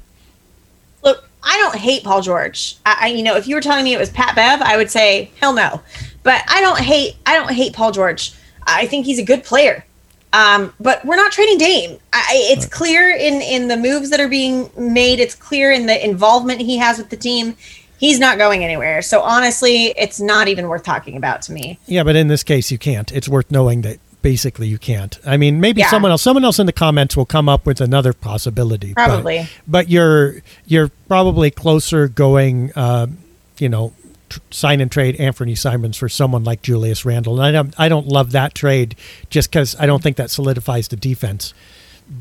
I 1.46 1.58
don't 1.58 1.76
hate 1.76 2.04
Paul 2.04 2.22
George. 2.22 2.78
I, 2.86 2.98
I, 3.02 3.08
you 3.08 3.24
know, 3.24 3.36
if 3.36 3.48
you 3.48 3.56
were 3.56 3.62
telling 3.62 3.84
me 3.84 3.94
it 3.94 4.00
was 4.00 4.10
Pat 4.10 4.36
Bev, 4.36 4.62
I 4.62 4.78
would 4.78 4.90
say 4.90 5.32
hell 5.40 5.54
no. 5.54 5.82
But 6.24 6.44
I 6.48 6.60
don't 6.60 6.80
hate. 6.80 7.16
I 7.26 7.36
don't 7.36 7.52
hate 7.52 7.74
Paul 7.74 7.92
George. 7.92 8.34
I 8.66 8.88
think 8.88 9.06
he's 9.06 9.20
a 9.20 9.24
good 9.24 9.44
player. 9.44 9.86
Um, 10.34 10.74
but 10.82 11.06
we're 11.06 11.16
not 11.16 11.32
trading 11.32 11.58
Dame. 11.58 12.00
I, 12.12 12.26
it's 12.50 12.66
clear 12.66 13.16
in 13.16 13.42
in 13.42 13.68
the 13.68 13.78
moves 13.78 14.10
that 14.10 14.20
are 14.20 14.28
being 14.28 14.70
made. 14.78 15.20
It's 15.20 15.36
clear 15.36 15.72
in 15.72 15.86
the 15.86 16.04
involvement 16.04 16.60
he 16.62 16.78
has 16.78 16.98
with 16.98 17.10
the 17.10 17.18
team. 17.18 17.56
He's 17.98 18.20
not 18.20 18.38
going 18.38 18.64
anywhere. 18.64 19.02
So 19.02 19.22
honestly, 19.22 19.94
it's 19.98 20.20
not 20.20 20.50
even 20.50 20.68
worth 20.68 20.84
talking 20.84 21.16
about 21.16 21.42
to 21.44 21.54
me. 21.54 21.80
Yeah, 21.86 22.04
but 22.04 22.18
in 22.18 22.28
this 22.28 22.44
case, 22.44 22.70
you 22.70 22.78
can't. 22.78 23.10
It's 23.14 23.30
worth 23.30 23.50
knowing 23.50 23.84
that 23.84 24.00
basically 24.26 24.68
you 24.68 24.80
can't. 24.80 25.20
I 25.24 25.38
mean, 25.38 25.62
maybe 25.62 25.82
yeah. 25.82 25.90
someone 25.92 26.10
else, 26.10 26.24
someone 26.24 26.44
else 26.44 26.58
in 26.58 26.66
the 26.66 26.74
comments 26.74 27.16
will 27.16 27.28
come 27.28 27.48
up 27.48 27.68
with 27.68 27.80
another 27.80 28.12
possibility. 28.12 28.96
Probably, 28.96 29.42
but, 29.42 29.50
but 29.68 29.90
you're 29.90 30.42
you're 30.66 30.90
probably 31.08 31.52
closer 31.52 32.08
going. 32.08 32.74
Uh, 32.76 33.08
you 33.60 33.70
know, 33.70 33.94
sign 34.52 34.82
and 34.82 34.92
trade 34.92 35.16
Anfernee 35.18 35.58
Simons 35.58 35.96
for 35.96 36.10
someone 36.10 36.44
like 36.44 36.62
Julius 36.62 37.06
Randle. 37.06 37.40
And 37.40 37.46
I 37.46 37.52
don't, 37.52 37.80
I 37.80 37.88
don't 37.88 38.08
love 38.08 38.32
that 38.32 38.54
trade 38.54 38.96
just 39.30 39.50
because 39.50 39.76
I 39.80 39.86
don't 39.86 40.04
think 40.04 40.18
that 40.18 40.30
solidifies 40.30 40.88
the 40.90 40.98
defense. 40.98 41.54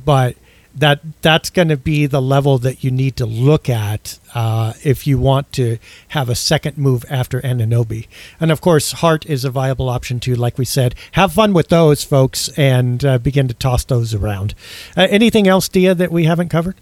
But 0.05 0.37
that 0.75 1.01
that's 1.23 1.51
going 1.51 1.69
to 1.69 1.77
be 1.77 2.07
the 2.07 2.21
level 2.21 2.59
that 2.59 2.83
you 2.83 2.91
need 2.91 3.17
to 3.17 3.27
look 3.27 3.69
at 3.69 4.19
uh, 4.35 4.73
if 4.83 5.07
you 5.07 5.19
want 5.19 5.53
to 5.53 5.79
have 6.09 6.29
a 6.29 6.35
second 6.35 6.77
move 6.77 7.05
after 7.09 7.41
Anunoby. 7.43 8.09
And 8.41 8.51
of 8.51 8.61
course, 8.61 8.93
Hart 8.93 9.25
is 9.27 9.45
a 9.45 9.51
viable 9.51 9.89
option 9.89 10.19
too. 10.19 10.35
Like 10.35 10.59
we 10.59 10.65
said, 10.65 10.95
have 11.13 11.33
fun 11.33 11.55
with 11.55 11.69
those 11.69 12.03
folks 12.03 12.49
and 12.59 13.05
uh, 13.05 13.19
begin 13.19 13.47
to 13.49 13.55
toss 13.55 13.85
those 13.85 14.15
around. 14.15 14.55
Uh, 14.97 15.07
anything 15.11 15.47
else, 15.47 15.69
Dia, 15.69 15.95
that 15.95 16.11
we 16.11 16.25
haven't 16.25 16.49
covered? 16.49 16.77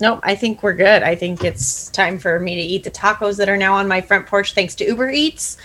Nope, 0.00 0.20
I 0.22 0.34
think 0.34 0.62
we're 0.62 0.74
good. 0.74 1.02
I 1.02 1.14
think 1.14 1.44
it's 1.44 1.88
time 1.90 2.18
for 2.18 2.38
me 2.40 2.56
to 2.56 2.60
eat 2.60 2.84
the 2.84 2.90
tacos 2.90 3.38
that 3.38 3.48
are 3.48 3.56
now 3.56 3.74
on 3.74 3.88
my 3.88 4.00
front 4.00 4.26
porch 4.26 4.52
thanks 4.52 4.74
to 4.76 4.84
Uber 4.84 5.10
Eats 5.10 5.56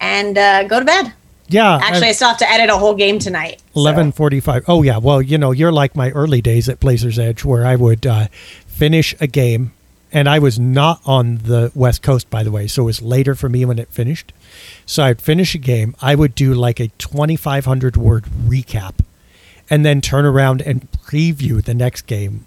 and 0.00 0.36
uh, 0.36 0.64
go 0.64 0.78
to 0.78 0.84
bed. 0.84 1.14
Yeah. 1.50 1.78
Actually, 1.82 2.06
I, 2.06 2.10
I 2.10 2.12
still 2.12 2.28
have 2.28 2.38
to 2.38 2.50
edit 2.50 2.70
a 2.70 2.78
whole 2.78 2.94
game 2.94 3.18
tonight. 3.18 3.62
Eleven 3.74 4.12
forty-five. 4.12 4.64
Oh 4.68 4.82
yeah. 4.82 4.98
Well, 4.98 5.20
you 5.20 5.36
know, 5.36 5.50
you're 5.50 5.72
like 5.72 5.94
my 5.94 6.10
early 6.10 6.40
days 6.40 6.68
at 6.68 6.80
Blazers 6.80 7.18
Edge, 7.18 7.44
where 7.44 7.66
I 7.66 7.76
would 7.76 8.06
uh, 8.06 8.28
finish 8.66 9.14
a 9.20 9.26
game, 9.26 9.72
and 10.12 10.28
I 10.28 10.38
was 10.38 10.58
not 10.58 11.00
on 11.04 11.38
the 11.38 11.72
West 11.74 12.02
Coast, 12.02 12.30
by 12.30 12.42
the 12.42 12.50
way, 12.50 12.66
so 12.66 12.82
it 12.82 12.86
was 12.86 13.02
later 13.02 13.34
for 13.34 13.48
me 13.48 13.64
when 13.64 13.78
it 13.78 13.88
finished. 13.88 14.32
So 14.86 15.02
I'd 15.04 15.20
finish 15.20 15.54
a 15.54 15.58
game. 15.58 15.94
I 16.00 16.14
would 16.14 16.34
do 16.34 16.54
like 16.54 16.80
a 16.80 16.88
twenty-five 16.98 17.64
hundred 17.64 17.96
word 17.96 18.24
recap, 18.46 18.94
and 19.68 19.84
then 19.84 20.00
turn 20.00 20.24
around 20.24 20.62
and 20.62 20.88
preview 20.92 21.62
the 21.62 21.74
next 21.74 22.02
game 22.02 22.46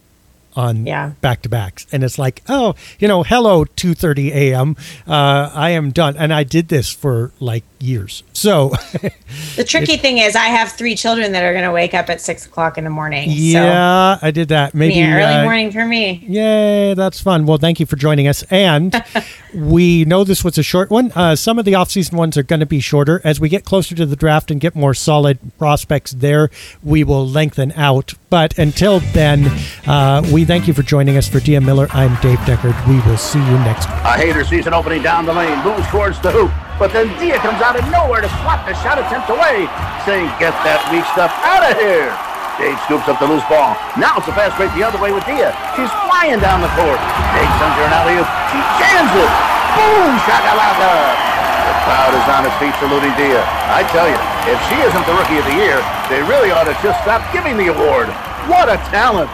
on 0.55 0.85
yeah. 0.85 1.13
back 1.21 1.41
to 1.41 1.49
backs 1.49 1.85
and 1.91 2.03
it's 2.03 2.17
like 2.17 2.41
oh 2.47 2.75
you 2.99 3.07
know 3.07 3.23
hello 3.23 3.65
2.30 3.65 4.31
a.m 4.31 4.75
uh, 5.07 5.51
i 5.53 5.71
am 5.71 5.91
done. 5.91 6.15
And 6.17 6.33
i 6.33 6.43
did 6.43 6.67
this 6.67 6.91
for 6.91 7.31
like 7.39 7.63
years. 7.79 8.23
So 8.31 8.69
the 9.55 9.63
tricky 9.67 9.97
thing 9.97 10.17
is 10.17 10.35
i 10.35 10.45
have 10.45 10.71
three 10.71 10.95
children 10.95 11.33
that 11.33 11.43
are 11.43 11.51
going 11.53 11.65
to 11.65 11.71
wake 11.71 11.93
up 11.93 12.09
at 12.09 12.21
six 12.21 12.45
o'clock 12.45 12.77
in 12.77 12.83
the 12.83 12.89
morning 12.89 13.29
yeah 13.29 14.17
so 14.17 14.27
i 14.27 14.31
did 14.31 14.49
that. 14.49 14.73
Maybe 14.73 14.95
yeah, 14.95 15.15
early 15.15 15.35
uh, 15.35 15.43
morning 15.43 15.71
for 15.71 15.85
me. 15.85 16.23
Yay 16.27 16.93
that's 16.93 17.21
fun. 17.21 17.45
Well 17.45 17.57
thank 17.57 17.79
you 17.79 17.85
for 17.85 17.95
joining 17.95 18.27
us. 18.27 18.43
And 18.43 19.03
we 19.53 20.05
know 20.05 20.23
this 20.23 20.43
was 20.43 20.57
a 20.57 20.63
short 20.63 20.89
one. 20.89 21.11
Uh, 21.13 21.35
some 21.35 21.59
of 21.59 21.65
the 21.65 21.75
off-season 21.75 22.17
ones 22.17 22.37
are 22.37 22.43
going 22.43 22.59
to 22.61 22.65
be 22.65 22.79
shorter. 22.79 23.21
As 23.23 23.39
we 23.39 23.49
get 23.49 23.65
closer 23.65 23.95
to 23.95 24.05
the 24.05 24.15
draft 24.15 24.49
and 24.49 24.59
get 24.59 24.75
more 24.75 24.93
solid 24.93 25.39
prospects 25.57 26.11
there 26.11 26.49
we 26.81 27.03
will 27.03 27.27
lengthen 27.27 27.71
out 27.73 28.13
but 28.33 28.57
until 28.57 28.97
then 29.13 29.45
uh, 29.85 30.25
we 30.33 30.43
thank 30.43 30.65
you 30.67 30.73
for 30.73 30.81
joining 30.81 31.17
us 31.17 31.29
for 31.29 31.39
Dia 31.39 31.61
Miller 31.61 31.85
I'm 31.91 32.19
Dave 32.19 32.39
Deckard 32.49 32.73
we 32.89 32.97
will 33.05 33.17
see 33.17 33.37
you 33.37 33.57
next 33.61 33.85
week 33.85 34.01
a 34.01 34.17
hater 34.17 34.43
sees 34.43 34.65
an 34.65 34.73
opening 34.73 35.03
down 35.03 35.27
the 35.27 35.33
lane 35.33 35.63
moves 35.63 35.85
towards 35.93 36.19
the 36.19 36.31
hoop 36.31 36.49
but 36.81 36.89
then 36.89 37.07
Dia 37.21 37.37
comes 37.37 37.61
out 37.61 37.77
of 37.77 37.85
nowhere 37.93 38.21
to 38.21 38.29
swat 38.41 38.65
the 38.65 38.73
shot 38.81 38.97
attempt 38.97 39.29
away, 39.29 39.69
saying, 40.09 40.25
get 40.41 40.57
that 40.65 40.81
weak 40.89 41.05
stuff 41.13 41.29
out 41.45 41.61
of 41.61 41.77
here. 41.77 42.09
Jade 42.57 42.77
scoops 42.85 43.05
up 43.05 43.21
the 43.21 43.29
loose 43.29 43.45
ball. 43.45 43.77
Now 43.93 44.17
it's 44.17 44.27
a 44.27 44.33
fast 44.33 44.57
break 44.57 44.73
the 44.73 44.81
other 44.81 44.97
way 44.97 45.13
with 45.13 45.25
Dia. 45.25 45.53
She's 45.77 45.93
flying 46.09 46.41
down 46.41 46.65
the 46.65 46.73
court. 46.73 46.97
Jade 47.37 47.53
sends 47.61 47.77
her 47.77 47.85
an 47.85 47.93
alley-oop. 47.93 48.29
She 48.49 48.59
jams 48.81 49.13
it. 49.15 49.31
Boom! 49.77 50.11
Shakalaka! 50.25 51.32
The 51.73 51.89
crowd 51.89 52.13
is 52.13 52.27
on 52.29 52.45
its 52.45 52.53
feet 52.61 52.75
saluting 52.77 53.09
Dia. 53.17 53.41
I 53.73 53.81
tell 53.89 54.05
you, 54.05 54.19
if 54.45 54.61
she 54.69 54.77
isn't 54.77 55.05
the 55.09 55.15
Rookie 55.17 55.41
of 55.41 55.45
the 55.49 55.57
Year, 55.57 55.81
they 56.05 56.21
really 56.21 56.53
ought 56.53 56.69
to 56.69 56.77
just 56.85 57.01
stop 57.01 57.25
giving 57.33 57.57
the 57.57 57.73
award. 57.73 58.13
What 58.45 58.69
a 58.69 58.77
talent! 58.93 59.31